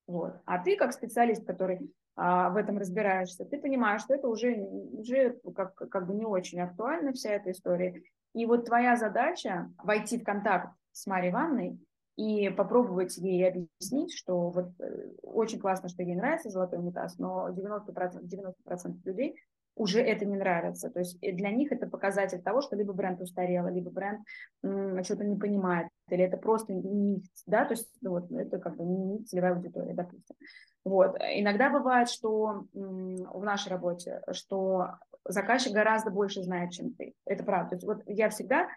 [0.07, 0.35] Вот.
[0.45, 5.39] А ты, как специалист, который а, в этом разбираешься, ты понимаешь, что это уже, уже
[5.55, 8.03] как, как бы не очень актуальна вся эта история.
[8.35, 11.79] И вот твоя задача войти в контакт с Марией Ивановной
[12.17, 17.49] и попробовать ей объяснить, что вот э, очень классно, что ей нравится золотой унитаз, но
[17.49, 19.37] 90%, 90% людей
[19.75, 20.91] уже это не нравится.
[20.91, 24.21] То есть для них это показатель того, что либо бренд устарел, либо бренд
[24.63, 28.85] что-то не понимает, или это просто не, да, то есть ну, вот, это как бы
[28.85, 30.37] не целевая аудитория, допустим.
[30.85, 31.17] Вот.
[31.21, 37.15] Иногда бывает, что в нашей работе, что заказчик гораздо больше знает, чем ты.
[37.25, 37.71] Это правда.
[37.71, 38.69] То есть вот я всегда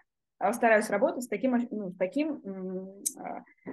[0.52, 2.42] стараюсь работать с таким, ну, таким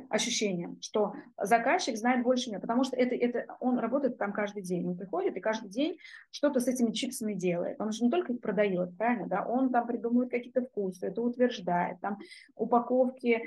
[0.09, 4.87] ощущением, что заказчик знает больше меня, потому что это, это, он работает там каждый день,
[4.87, 5.97] он приходит и каждый день
[6.31, 7.79] что-то с этими чипсами делает.
[7.79, 11.99] Он же не только их продает, правильно, да, он там придумывает какие-то вкусы, это утверждает,
[12.01, 12.17] там
[12.55, 13.43] упаковки,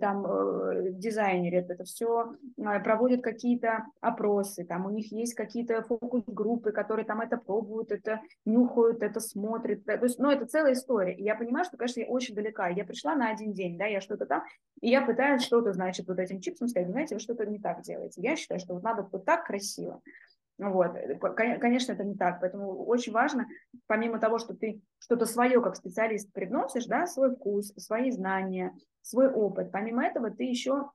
[0.00, 6.72] там э, дизайнеры, это все а, проводят какие-то опросы, там у них есть какие-то фокус-группы,
[6.72, 11.14] которые там это пробуют, это нюхают, это смотрят, то есть, ну, это целая история.
[11.14, 12.68] И я понимаю, что, конечно, я очень издалека.
[12.68, 14.42] Я пришла на один день, да, я что-то там,
[14.80, 18.20] и я пытаюсь что-то, значит, вот этим чипсом сказать, знаете, вы что-то не так делаете.
[18.20, 20.02] Я считаю, что вот надо вот так красиво.
[20.58, 20.96] Вот.
[21.20, 23.46] Конечно, это не так, поэтому очень важно,
[23.86, 28.72] помимо того, что ты что-то свое как специалист привносишь, да, свой вкус, свои знания,
[29.02, 30.90] свой опыт, помимо этого ты еще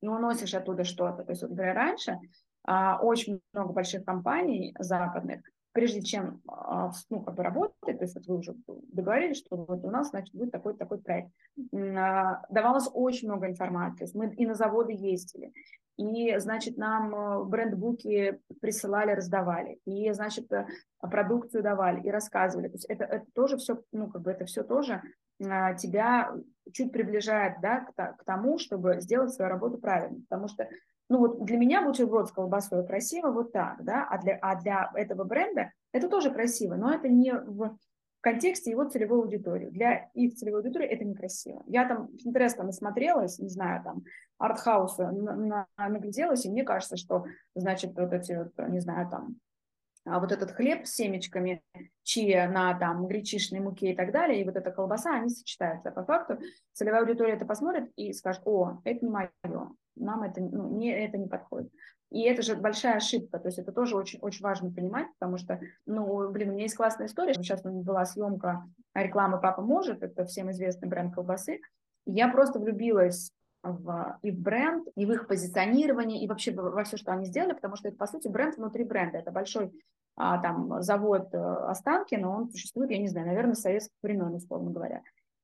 [0.00, 1.24] и уносишь оттуда что-то.
[1.24, 2.18] То есть, вот, например, раньше
[2.64, 8.14] а, очень много больших компаний западных прежде чем а, ну, как бы работать, то есть
[8.14, 11.30] вот вы уже договорились, что вот у нас, значит, будет такой такой проект,
[11.74, 15.52] а, давалось очень много информации, мы и на заводы ездили,
[15.98, 20.66] и, значит, нам э, брендбуки присылали, раздавали, и, значит, э,
[21.00, 22.68] продукцию давали, и рассказывали.
[22.68, 25.02] То есть это, это тоже все, ну, как бы это все тоже
[25.44, 26.32] а, тебя
[26.72, 30.68] чуть приближает, да, к, к тому, чтобы сделать свою работу правильно, потому что
[31.12, 34.90] ну вот для меня бутерброд с колбасой красиво вот так, да, а для, а для
[34.94, 37.76] этого бренда это тоже красиво, но это не в
[38.22, 39.68] контексте его целевой аудитории.
[39.68, 41.62] Для их целевой аудитории это некрасиво.
[41.66, 44.04] Я там интересно насмотрелась, не знаю, там,
[44.38, 45.10] артхауса
[45.76, 49.36] нагляделась, и мне кажется, что, значит, вот эти вот, не знаю, там,
[50.06, 51.62] а вот этот хлеб с семечками
[52.04, 55.90] чия на там гречишной муке и так далее, и вот эта колбаса, они сочетаются.
[55.90, 56.38] А по факту
[56.72, 59.30] целевая аудитория это посмотрит и скажет, о, это не мое,
[59.96, 61.72] нам это, ну, не, это не подходит.
[62.10, 65.60] И это же большая ошибка, то есть это тоже очень, очень важно понимать, потому что,
[65.86, 68.64] ну, блин, у меня есть классная история, сейчас у меня была съемка
[68.94, 71.60] рекламы «Папа может», это всем известный бренд колбасы,
[72.04, 73.32] я просто влюбилась
[73.62, 77.54] в, и в бренд, и в их позиционирование, и вообще во все, что они сделали,
[77.54, 79.18] потому что это, по сути, бренд внутри бренда.
[79.18, 79.72] Это большой
[80.16, 84.70] а, там завод э, Останкино, он существует, я не знаю, наверное, с советских времен, условно
[84.70, 85.02] говоря.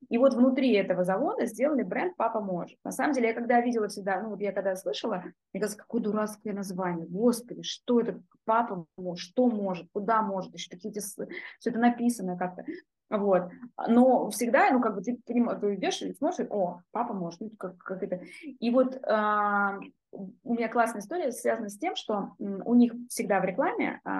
[0.08, 2.78] И вот внутри этого завода сделали бренд «Папа может».
[2.84, 6.00] На самом деле, я когда видела всегда, ну вот я когда слышала, я казалось, какое
[6.00, 11.26] дурацкое название, господи, что это «Папа может», что может, куда может, еще какие-то, все
[11.70, 12.64] это написано как-то.
[13.10, 13.50] Вот.
[13.88, 17.50] Но всегда, ну, как бы ты, понимаешь, ты идешь и смотришь, о, папа может, ну,
[17.58, 18.20] как, как это.
[18.42, 19.78] И вот э,
[20.12, 24.10] у меня классная история связана с тем, что у них всегда в рекламе э,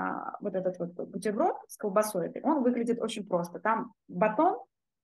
[0.41, 3.59] вот этот вот бутерброд с колбасой, он выглядит очень просто.
[3.59, 4.59] Там батон,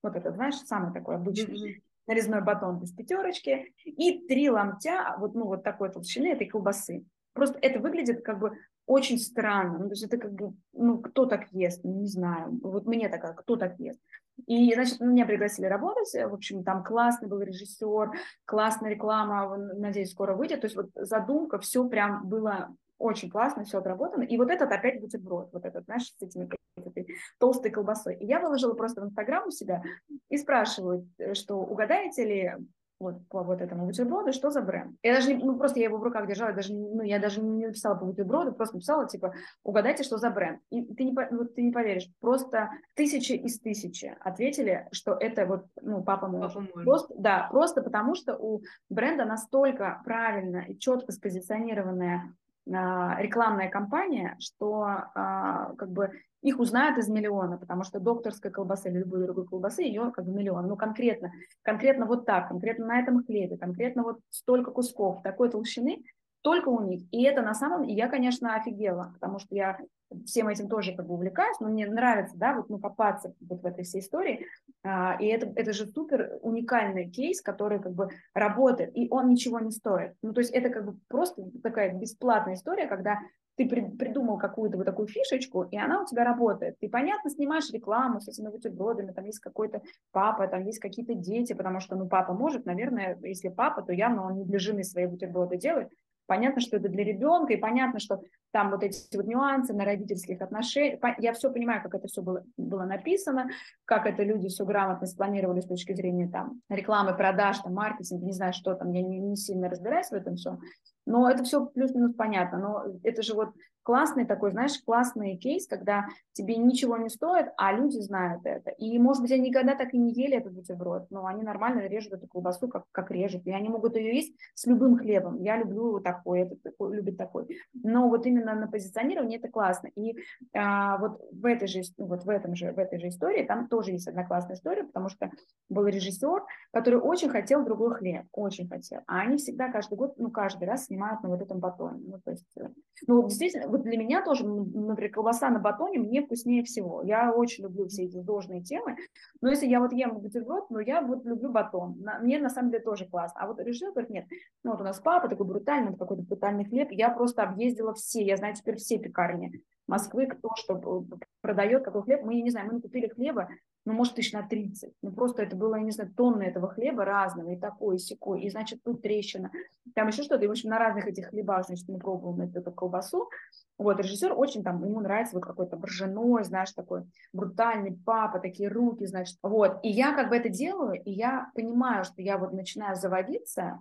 [0.05, 1.83] вот это, знаешь, самый такой обычный, mm-hmm.
[2.07, 7.05] нарезной батон без пятерочки, и три ломтя, вот, ну, вот такой толщины этой колбасы.
[7.33, 9.79] Просто это выглядит как бы очень странно.
[9.79, 12.59] Ну, то есть это как бы, ну, кто так ест, ну, не знаю.
[12.63, 14.01] Вот мне такая, кто так ест.
[14.47, 18.11] И, значит, меня пригласили работать, в общем, там классный был режиссер,
[18.45, 20.61] классная реклама, надеюсь, скоро выйдет.
[20.61, 22.75] То есть вот задумка, все прям было
[23.05, 24.23] очень классно, все отработано.
[24.23, 27.07] И вот этот опять бутерброд, вот этот, знаешь, с этими этой
[27.39, 28.17] толстой колбасой.
[28.17, 29.83] И я выложила просто в Инстаграм у себя
[30.31, 32.53] и спрашиваю, э, что угадаете ли
[33.01, 34.97] вот по вот этому бутерброду, что за бренд.
[35.03, 37.67] Я даже не, ну просто я его в руках держала, даже, ну я даже не
[37.67, 40.61] написала по бутерброду, просто написала типа, угадайте, что за бренд.
[40.71, 45.67] И ты не, вот, ты не поверишь, просто тысячи из тысячи ответили, что это вот,
[45.83, 46.55] ну, папа может.
[46.55, 46.85] Папа может.
[46.85, 52.33] Просто, да, просто потому что у бренда настолько правильно и четко спозиционированная
[52.67, 54.83] рекламная кампания, что
[55.15, 56.11] а, как бы
[56.45, 60.33] их узнают из миллиона, потому что докторская колбаса или любой другой колбасы, ее как бы
[60.33, 60.67] миллион.
[60.69, 66.03] Ну, конкретно, конкретно вот так, конкретно на этом хлебе, конкретно вот столько кусков такой толщины,
[66.45, 67.03] только у них.
[67.11, 69.79] И это на самом деле, я, конечно, офигела, потому что я
[70.27, 73.67] всем этим тоже как бы увлекаюсь, но мне нравится, да, вот ну, копаться вот в
[73.67, 74.47] этой всей истории.
[74.85, 79.59] А, и это, это же супер уникальный кейс, который как бы работает, и он ничего
[79.59, 80.13] не стоит.
[80.21, 83.21] Ну, то есть это как бы просто такая бесплатная история, когда
[83.57, 86.77] ты при, придумал какую-то вот такую фишечку, и она у тебя работает.
[86.79, 89.81] Ты, понятно, снимаешь рекламу с этими бутербродами, там есть какой-то
[90.13, 94.27] папа, там есть какие-то дети, потому что, ну, папа может, наверное, если папа, то явно
[94.27, 95.91] он не для жены свои бутерброды делает.
[96.27, 98.21] Понятно, что это для ребенка, и понятно, что
[98.51, 101.01] там вот эти вот нюансы на родительских отношениях.
[101.19, 103.49] Я все понимаю, как это все было, было написано,
[103.85, 108.33] как это люди все грамотно спланировали с точки зрения там рекламы, продаж, там, маркетинга, не
[108.33, 110.59] знаю, что там, я не, не сильно разбираюсь в этом все.
[111.05, 112.59] Но это все плюс-минус понятно.
[112.59, 113.51] Но это же вот
[113.85, 118.71] классный такой, знаешь, классный кейс, когда тебе ничего не стоит, а люди знают это.
[118.71, 122.15] И, может быть, они никогда так и не ели этот бутерброд, но они нормально режут
[122.15, 123.47] эту колбасу, как, как режут.
[123.47, 125.41] И они могут ее есть с любым хлебом.
[125.41, 127.47] Я люблю такой, этот такой, любит такой.
[127.75, 129.89] Но вот именно на позиционировании это классно.
[129.95, 130.17] И
[130.55, 133.93] а, вот в этой же, вот в этом же, в этой же истории там тоже
[133.93, 135.31] есть одна классная история, потому что
[135.69, 139.01] был режиссер, который очень хотел другой хлеб, очень хотел.
[139.07, 142.03] А они всегда каждый год, ну, каждый раз снимают на вот этом батоне.
[142.07, 142.69] Ну, то есть, э,
[143.07, 147.03] ну, действительно, вот для меня тоже, например, колбаса на батоне мне вкуснее всего.
[147.03, 148.97] Я очень люблю все эти сложные темы,
[149.41, 152.01] но если я вот ем бутерброд, ну, я вот люблю батон.
[152.23, 153.41] Мне на самом деле тоже классно.
[153.41, 154.27] А вот режиссер говорит, нет,
[154.63, 158.37] ну, вот у нас папа такой брутальный, какой-то брутальный хлеб, я просто объездила все, я
[158.37, 161.05] знаю теперь все пекарни Москвы, кто что
[161.43, 162.23] продает, какой хлеб.
[162.23, 163.49] Мы, не знаю, мы купили хлеба,
[163.85, 164.95] ну, может, тысяч на 30.
[165.03, 168.43] Ну, просто это было, я не знаю, тонны этого хлеба разного, и такой, и секой,
[168.43, 169.51] и, значит, тут трещина,
[169.95, 172.73] там еще что-то, и, в общем, на разных этих хлебах, значит, мы пробовали эту, эту
[172.73, 173.31] колбасу,
[173.79, 179.07] вот, режиссер очень там, ему нравится вот какой-то боржаной, знаешь, такой брутальный папа, такие руки,
[179.07, 182.97] значит, вот, и я как бы это делаю, и я понимаю, что я вот начинаю
[182.97, 183.79] заводиться,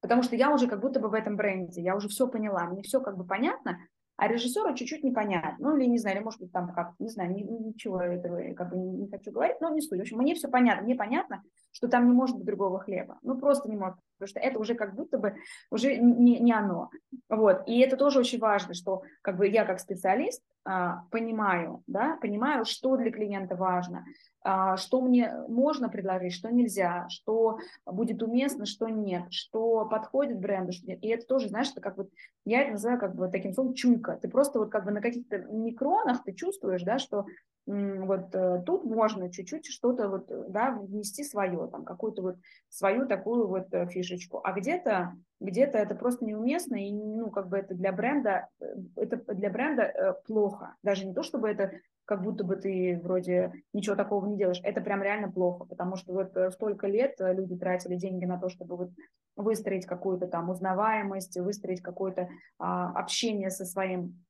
[0.00, 2.82] потому что я уже как будто бы в этом бренде, я уже все поняла, мне
[2.82, 3.78] все как бы понятно,
[4.16, 5.56] а режиссеру чуть-чуть непонятно.
[5.58, 8.76] Ну, или не знаю, или может быть там как не знаю, ничего этого как бы
[8.76, 9.98] не, не хочу говорить, но не суть.
[9.98, 10.84] В общем, мне все понятно.
[10.84, 11.42] Мне понятно,
[11.72, 13.18] что там не может быть другого хлеба.
[13.22, 15.34] Ну, просто не может, потому что это уже как будто бы
[15.70, 16.90] уже не, не оно.
[17.28, 17.62] Вот.
[17.66, 22.64] И это тоже очень важно, что как бы я как специалист а, понимаю, да, понимаю,
[22.64, 24.04] что для клиента важно,
[24.44, 30.72] а, что мне можно предложить, что нельзя, что будет уместно, что нет, что подходит бренду,
[30.72, 31.02] что нет.
[31.02, 32.10] И это тоже, знаешь, это как вот,
[32.44, 34.18] я это называю как бы таким словом чуйка.
[34.22, 37.26] Ты просто вот как бы на каких-то микронах ты чувствуешь, да, что
[37.66, 42.36] вот э, тут можно чуть-чуть что-то вот, да, внести свое, там, какую-то вот
[42.68, 44.40] свою такую вот э, фишечку.
[44.44, 49.16] А где-то где-то это просто неуместно, и, ну, как бы это для бренда, э, это
[49.34, 50.76] для бренда плохо.
[50.84, 51.72] Даже не то, чтобы это
[52.04, 54.60] как будто бы ты вроде ничего такого не делаешь.
[54.62, 58.76] Это прям реально плохо, потому что вот столько лет люди тратили деньги на то, чтобы
[58.76, 58.90] вот
[59.36, 64.24] выстроить какую-то там узнаваемость, выстроить какое-то а, общение со своим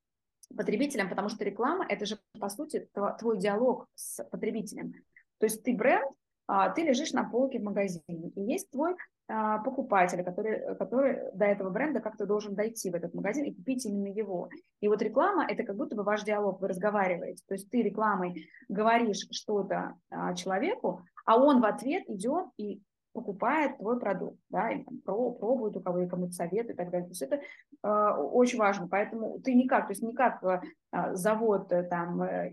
[0.55, 2.87] потребителям, потому что реклама– это же, по сути,
[3.19, 4.93] твой диалог с потребителем.
[5.39, 6.09] То есть ты бренд,
[6.47, 8.95] а, ты лежишь на полке в магазине, и есть твой
[9.27, 13.85] а, покупатель, который, который до этого бренда как-то должен дойти в этот магазин и купить
[13.85, 14.49] именно его.
[14.81, 17.43] И вот реклама– это как будто бы ваш диалог, вы разговариваете.
[17.47, 22.81] То есть ты рекламой говоришь что-то а, человеку, а он в ответ идет и
[23.13, 27.07] покупает твой продукт, да, и там, пробует у кого и кому-то советует и так далее.
[27.07, 27.39] То есть это
[27.83, 28.87] э, очень важно.
[28.87, 30.61] Поэтому ты никак, то есть никак э,
[31.13, 32.51] завод там э,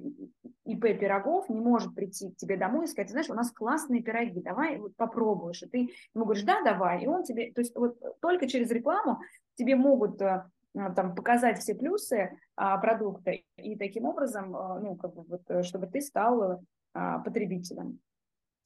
[0.72, 4.40] ИП Пирогов не может прийти к тебе домой и сказать, знаешь, у нас классные пироги,
[4.40, 5.62] давай вот попробуешь.
[5.62, 5.78] И ты
[6.14, 7.04] ему говоришь, да, давай.
[7.04, 9.20] И он тебе, то есть вот только через рекламу
[9.54, 10.44] тебе могут э,
[10.74, 16.00] там, показать все плюсы а, продукта и таким образом, ну, как бы вот, чтобы ты
[16.00, 16.60] стал
[16.92, 17.98] а, потребителем.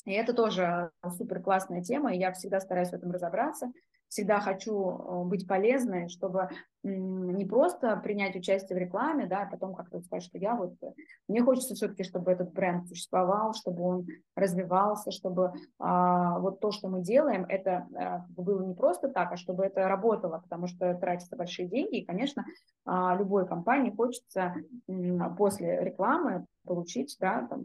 [0.04, 3.72] И это тоже супер классная тема, и я всегда стараюсь в этом разобраться.
[4.14, 6.48] Всегда хочу э, быть полезной, чтобы
[6.84, 10.74] не просто принять участие в рекламе, да, а потом как-то сказать, что я вот...
[10.82, 10.92] Э,
[11.26, 14.06] мне хочется все-таки, чтобы этот бренд существовал, чтобы он
[14.36, 19.36] развивался, чтобы а, вот то, что мы делаем, это а, было не просто так, а
[19.36, 22.44] чтобы это работало, потому что тратятся большие деньги, и, конечно,
[22.84, 24.54] а, любой компании хочется
[24.88, 27.64] а, после рекламы получить, да, там,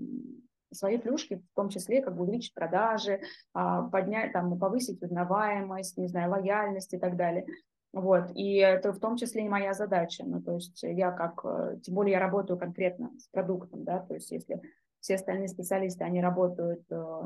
[0.72, 3.22] свои плюшки, в том числе как бы увеличить продажи,
[3.54, 7.46] а, поднять, там, повысить узнаваемость, не знаю, лояльность и так далее.
[7.92, 11.80] Вот, и это в том числе и моя задача, ну, то есть я как, э,
[11.82, 14.62] тем более я работаю конкретно с продуктом, да, то есть если
[15.00, 17.22] все остальные специалисты, они работают э,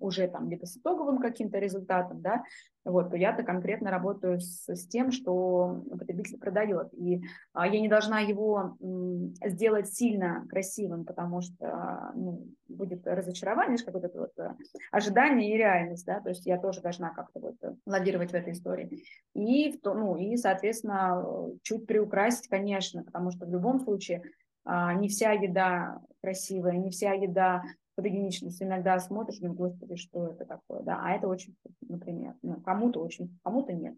[0.00, 2.42] уже там либо с итоговым каким-то результатом, да,
[2.84, 6.88] вот, то я-то конкретно работаю с, с тем, что потребитель продает.
[6.94, 7.22] И
[7.52, 8.76] а, я не должна его
[9.44, 14.54] сделать сильно красивым, потому что ну, будет разочарование, какое-то вот э,
[14.90, 17.56] ожидание и реальность, да, то есть я тоже должна как-то вот
[17.86, 19.04] лавировать в этой истории.
[19.34, 21.24] И, в то, ну, и, соответственно,
[21.62, 24.22] чуть приукрасить, конечно, потому что в любом случае
[24.68, 27.62] не вся еда красивая, не вся еда
[27.96, 28.52] фотогеничная.
[28.60, 31.56] Иногда смотришь, ну, господи, что это такое, да, а это очень,
[31.88, 33.96] например, ну, кому-то очень, кому-то нет.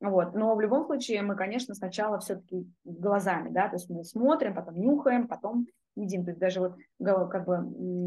[0.00, 0.34] Вот.
[0.34, 4.74] Но в любом случае мы, конечно, сначала все-таки глазами, да, то есть мы смотрим, потом
[4.76, 6.24] нюхаем, потом едим.
[6.24, 7.58] То есть даже вот как бы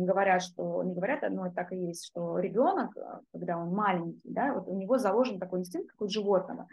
[0.06, 2.96] говорят, что, не говорят, но так и есть, что ребенок,
[3.32, 6.68] когда он маленький, да, вот у него заложен такой инстинкт, как у животного,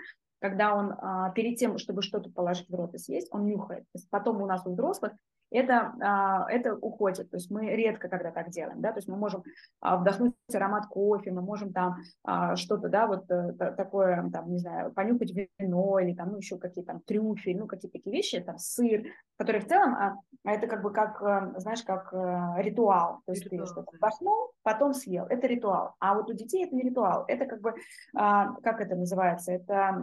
[0.44, 3.86] когда он а, перед тем, чтобы что-то положить в рот и съесть, он нюхает.
[4.10, 5.14] Потом у нас у взрослых
[5.54, 7.30] это, а, это уходит.
[7.30, 9.44] То есть мы редко когда так делаем, да, то есть мы можем
[9.80, 14.58] а, вдохнуть аромат кофе, мы можем там а, что-то, да, вот э, такое, там, не
[14.58, 18.58] знаю, понюхать вино или там, ну, еще какие-то там трюфель, ну, какие-то такие вещи, там,
[18.58, 19.04] сыр,
[19.36, 23.20] которые в целом, это как бы как, э, знаешь, как а, ритуал.
[23.26, 25.26] То есть ритуал, ты что-то вдохнул, потом съел.
[25.26, 25.94] Это ритуал.
[26.00, 27.24] А вот у детей это не ритуал.
[27.28, 27.74] Это как бы,
[28.12, 29.96] как это называется, это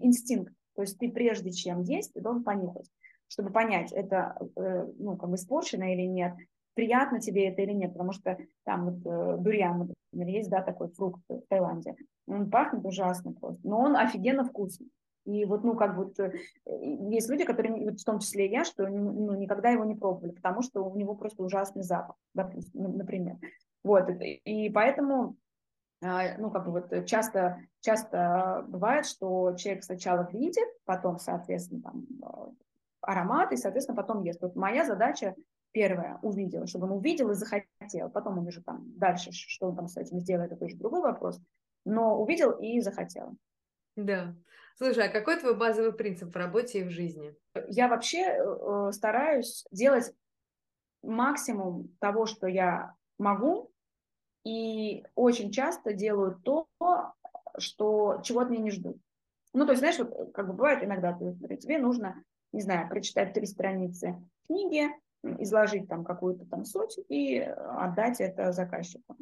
[0.00, 0.52] инстинкт.
[0.74, 2.88] То есть ты прежде чем есть, ты должен понюхать
[3.32, 6.34] чтобы понять, это э, ну, как бы испорчено или нет,
[6.74, 10.90] приятно тебе это или нет, потому что там вот э, дуриан, например, есть, да, такой
[10.90, 14.90] фрукт в Таиланде, он пахнет ужасно просто, но он офигенно вкусный.
[15.24, 16.34] И вот, ну, как вот, э,
[16.66, 20.60] есть люди, которые, вот в том числе я, что ну, никогда его не пробовали, потому
[20.60, 23.38] что у него просто ужасный запах, допустим, например.
[23.82, 25.36] Вот, и поэтому,
[26.02, 32.06] а, ну, как бы вот часто, часто бывает, что человек сначала видит, потом, соответственно, там,
[33.02, 34.40] аромат, и, соответственно, потом ест.
[34.40, 35.34] Вот моя задача
[35.72, 38.10] первая увидела, чтобы он увидел и захотел.
[38.10, 41.40] Потом он уже там дальше, что он там с этим сделает, это уже другой вопрос.
[41.84, 43.36] Но увидел и захотел.
[43.96, 44.34] Да.
[44.76, 47.34] Слушай, а какой твой базовый принцип в работе и в жизни?
[47.68, 50.12] Я вообще э, стараюсь делать
[51.02, 53.70] максимум того, что я могу,
[54.44, 56.66] и очень часто делаю то,
[57.58, 58.96] что чего от меня не ждут.
[59.52, 63.46] Ну, то есть, знаешь, вот как бы бывает иногда, тебе нужно не знаю, прочитать три
[63.46, 64.88] страницы книги,
[65.38, 69.16] изложить там какую-то там суть и отдать это заказчику.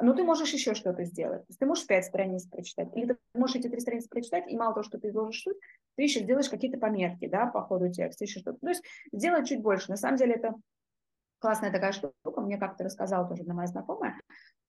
[0.00, 1.42] Но ты можешь еще что-то сделать.
[1.42, 4.56] То есть ты можешь пять страниц прочитать, или ты можешь эти три страницы прочитать, и
[4.56, 5.56] мало того, что ты изложишь суть,
[5.96, 8.58] ты еще сделаешь какие-то пометки, да, по ходу текста, еще что-то.
[8.58, 9.90] То есть сделать чуть больше.
[9.90, 10.54] На самом деле это
[11.38, 12.40] классная такая штука.
[12.40, 14.18] Мне как-то рассказала тоже одна моя знакомая.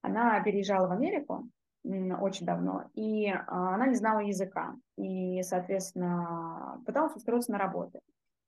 [0.01, 1.49] Она переезжала в Америку,
[1.84, 7.99] очень давно, и а, она не знала языка, и, соответственно, пыталась устроиться на работу.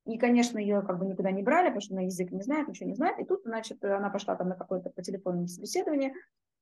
[0.05, 2.87] И, конечно, ее как бы никуда не брали, потому что она язык не знает, ничего
[2.87, 3.19] не знает.
[3.19, 6.13] И тут, значит, она пошла там на какое-то по телефону собеседование,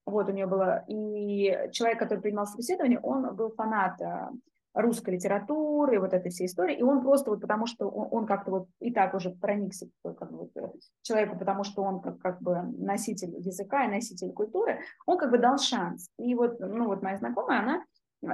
[0.05, 4.31] вот у нее было, и человек, который принимал собеседование, он был фанат а,
[4.73, 8.51] русской литературы, вот этой всей истории, и он просто вот потому, что он, он как-то
[8.51, 10.67] вот и так уже проникся как бы, э,
[11.01, 15.37] человеку, потому что он как, как бы носитель языка и носитель культуры, он как бы
[15.37, 16.09] дал шанс.
[16.17, 17.83] И вот, ну вот моя знакомая, она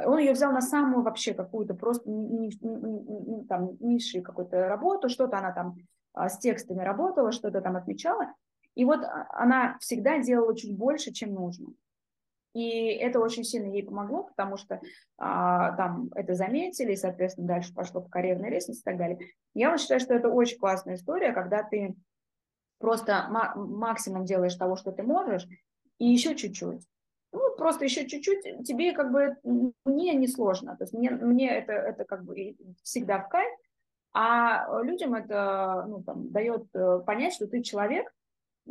[0.05, 5.09] он ее взял на самую вообще какую-то просто ни, ни, ни, там, низшую какую-то работу,
[5.09, 5.77] что-то она там
[6.13, 8.33] а, с текстами работала, что-то там отмечала.
[8.75, 11.69] И вот а, она всегда делала чуть больше, чем нужно.
[12.53, 14.81] И это очень сильно ей помогло, потому что
[15.17, 19.19] а, там это заметили, и, соответственно, дальше пошло по карьерной лестнице и так далее.
[19.53, 21.95] Я вот считаю, что это очень классная история, когда ты
[22.79, 25.45] просто максимум делаешь того, что ты можешь,
[25.99, 26.87] и еще чуть-чуть.
[27.31, 29.37] Ну, просто еще чуть-чуть, тебе как бы,
[29.85, 33.51] мне не сложно, то есть мне, мне это, это как бы всегда в кайф,
[34.13, 38.11] а людям это ну, там, дает э, понять, что ты человек,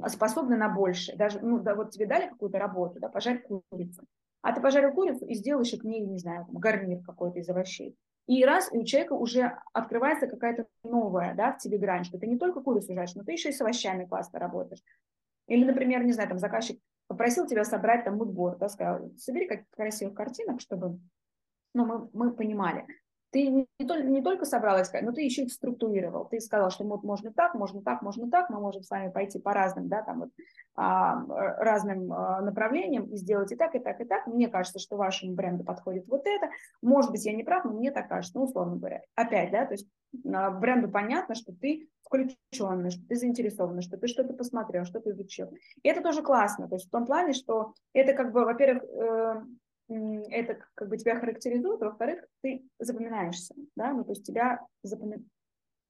[0.07, 1.17] способны на больше.
[1.17, 4.05] Даже, ну, да, вот тебе дали какую-то работу, да, пожарь курицу.
[4.43, 7.97] А ты пожарил курицу и сделаешь к ней, не знаю, там, гарнир какой-то из овощей.
[8.27, 12.27] И раз, и у человека уже открывается какая-то новая, да, в тебе грань, что ты
[12.27, 14.83] не только курицу жаришь, но ты еще и с овощами классно работаешь.
[15.47, 16.79] Или, например, не знаю, там заказчик
[17.09, 21.01] попросил тебя собрать там мудборд, да, сказал, собери как красивых картинок, чтобы
[21.75, 22.87] ну, мы, мы понимали
[23.31, 26.27] ты не, не, не только собрал искать, но ты еще их структурировал.
[26.27, 29.39] Ты сказал, что вот можно так, можно так, можно так, мы можем с вами пойти
[29.39, 30.31] по разным, да, там вот,
[30.75, 31.25] а,
[31.63, 34.27] разным а, направлениям и сделать и так, и так, и так.
[34.27, 36.49] Мне кажется, что вашему бренду подходит вот это.
[36.83, 39.03] Может быть, я не прав, но мне так кажется, ну, условно говоря.
[39.15, 39.87] Опять, да, то есть
[40.33, 45.11] а, бренду понятно, что ты включенный, что ты заинтересованный, что ты что-то посмотрел, что ты
[45.11, 45.53] изучил.
[45.83, 49.43] И это тоже классно, то есть в том плане, что это как бы, во-первых, э,
[49.89, 55.25] это как бы тебя характеризует, во-вторых, ты запоминаешься, да, ну, то есть тебя запоминают,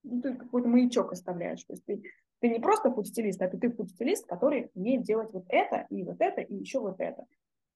[0.05, 2.03] ну, ты какой-то маячок оставляешь, то есть ты,
[2.41, 6.21] ты не просто путь-стилист, а ты, ты путь-стилист, который умеет делать вот это, и вот
[6.21, 7.25] это, и еще вот это,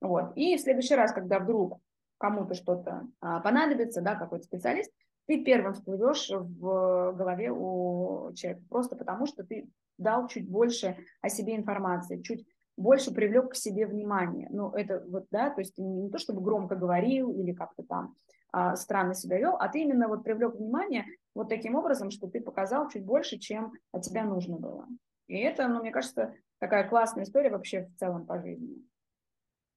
[0.01, 1.81] вот, и в следующий раз, когда вдруг
[2.19, 4.93] кому-то что-то а, понадобится, да, какой-то специалист,
[5.27, 9.69] ты первым всплывешь в голове у человека, просто потому что ты
[9.99, 12.47] дал чуть больше о себе информации, чуть
[12.77, 14.49] больше привлек к себе внимание.
[14.51, 18.15] Ну, это вот, да, то есть не, то, чтобы громко говорил или как-то там
[18.53, 22.41] а, странно себя вел, а ты именно вот привлек внимание вот таким образом, что ты
[22.41, 24.87] показал чуть больше, чем от тебя нужно было.
[25.27, 28.85] И это, ну, мне кажется, такая классная история вообще в целом по жизни.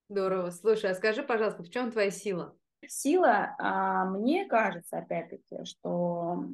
[0.08, 0.50] Здорово.
[0.50, 2.54] Слушай, а скажи, пожалуйста, в чем твоя сила?
[2.86, 6.44] Сила, а, мне кажется, опять-таки, что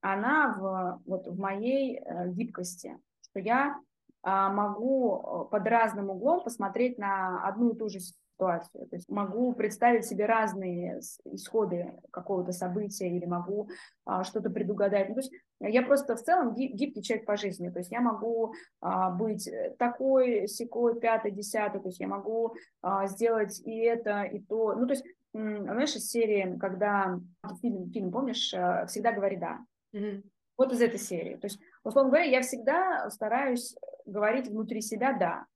[0.00, 3.80] она в, вот в моей э, гибкости, что я
[4.24, 8.00] могу э, под разным углом посмотреть на одну и ту же
[8.34, 8.86] ситуацию.
[8.88, 13.68] То есть могу представить себе разные исходы какого-то события или могу
[14.04, 15.08] а, что-то предугадать.
[15.08, 17.70] Ну, то есть я просто в целом гибкий человек по жизни.
[17.70, 19.48] То есть я могу а, быть
[19.78, 21.80] такой, секой, пятый, десятый.
[21.80, 24.74] То есть я могу а, сделать и это, и то.
[24.74, 27.18] Ну, то есть, знаешь, из серии, когда
[27.60, 28.54] фильм, фильм помнишь,
[28.86, 29.58] «Всегда говори да».
[29.92, 30.22] Mm-hmm.
[30.56, 31.34] Вот из этой серии.
[31.34, 35.46] То есть, условно говоря, я всегда стараюсь говорить внутри себя «да»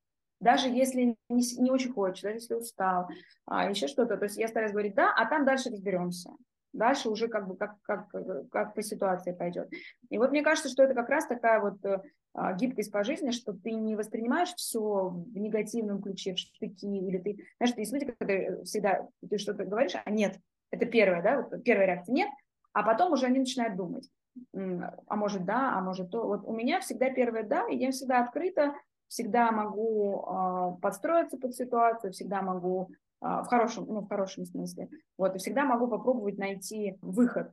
[0.40, 3.08] даже если не, не очень хочешь, даже если устал,
[3.46, 6.30] а, еще что-то, то есть я стараюсь говорить да, а там дальше разберемся.
[6.72, 8.08] Дальше уже как бы как, как,
[8.50, 9.70] как по ситуации пойдет.
[10.10, 12.02] И вот мне кажется, что это как раз такая вот э,
[12.34, 17.18] а, гибкость по жизни, что ты не воспринимаешь все в негативном ключе, в штыки, или
[17.18, 20.38] ты, знаешь, есть люди, которые всегда, ты что-то говоришь, а нет,
[20.70, 22.28] это первое, да, вот первая реакция нет,
[22.74, 24.08] а потом уже они начинают думать,
[24.54, 26.26] а может да, а может то.
[26.26, 28.74] Вот у меня всегда первое да, и я всегда открыта
[29.08, 32.90] всегда могу э, подстроиться под ситуацию, всегда могу
[33.22, 37.50] э, в хорошем, ну, в хорошем смысле, вот, и всегда могу попробовать найти выход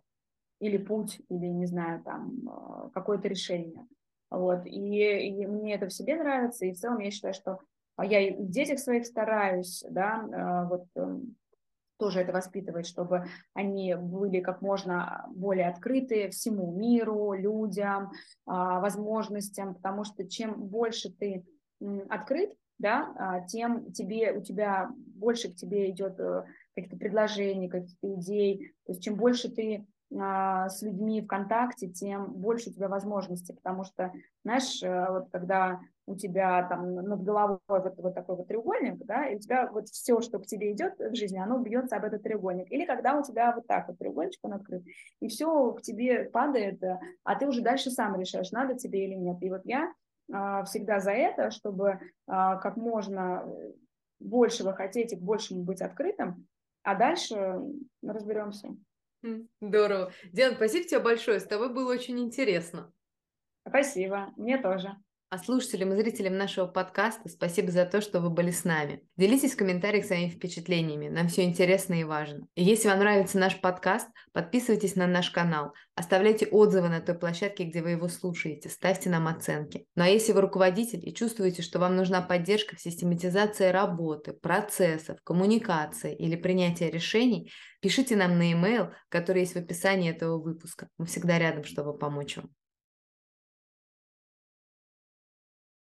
[0.59, 3.87] или путь, или, не знаю, там, э, какое-то решение.
[4.29, 7.59] Вот, и, и мне это в себе нравится, и в целом я считаю, что
[8.01, 11.19] я и в детях своих стараюсь, да, э, вот, э,
[11.97, 18.11] тоже это воспитывать, чтобы они были как можно более открыты всему миру, людям,
[18.45, 21.45] а, возможностям, потому что чем больше ты
[22.09, 26.43] открыт, да, а, тем тебе, у тебя больше к тебе идет э,
[26.75, 32.69] каких-то предложений, каких-то идей, то есть чем больше ты с людьми в контакте, тем больше
[32.69, 37.95] у тебя возможностей, потому что, знаешь, э, вот когда у тебя там над головой вот,
[37.97, 41.15] вот такой вот треугольник, да, и у тебя вот все, что к тебе идет в
[41.15, 42.71] жизни, оно бьется об этот треугольник.
[42.71, 44.83] Или когда у тебя вот так вот треугольничек, он открыт,
[45.19, 46.81] и все к тебе падает,
[47.23, 49.37] а ты уже дальше сам решаешь, надо тебе или нет.
[49.41, 49.91] И вот я
[50.31, 53.43] а, всегда за это, чтобы а, как можно
[54.19, 56.47] большего хотеть и к большему быть открытым,
[56.83, 57.61] а дальше
[58.03, 58.69] разберемся.
[59.61, 60.11] Здорово.
[60.31, 61.39] Диана, спасибо тебе большое.
[61.39, 62.91] С тобой было очень интересно.
[63.67, 64.31] Спасибо.
[64.37, 64.95] Мне тоже.
[65.29, 69.01] А слушателям и зрителям нашего подкаста спасибо за то, что вы были с нами.
[69.17, 72.47] Делитесь в комментариях своими впечатлениями, нам все интересно и важно.
[72.53, 77.63] И если вам нравится наш подкаст, подписывайтесь на наш канал, оставляйте отзывы на той площадке,
[77.63, 79.87] где вы его слушаете, ставьте нам оценки.
[79.95, 85.17] Ну а если вы руководитель и чувствуете, что вам нужна поддержка в систематизации работы, процессов,
[85.23, 87.51] коммуникации или принятия решений,
[87.81, 90.87] пишите нам на e-mail, который есть в описании этого выпуска.
[90.99, 92.51] Мы всегда рядом, чтобы помочь вам.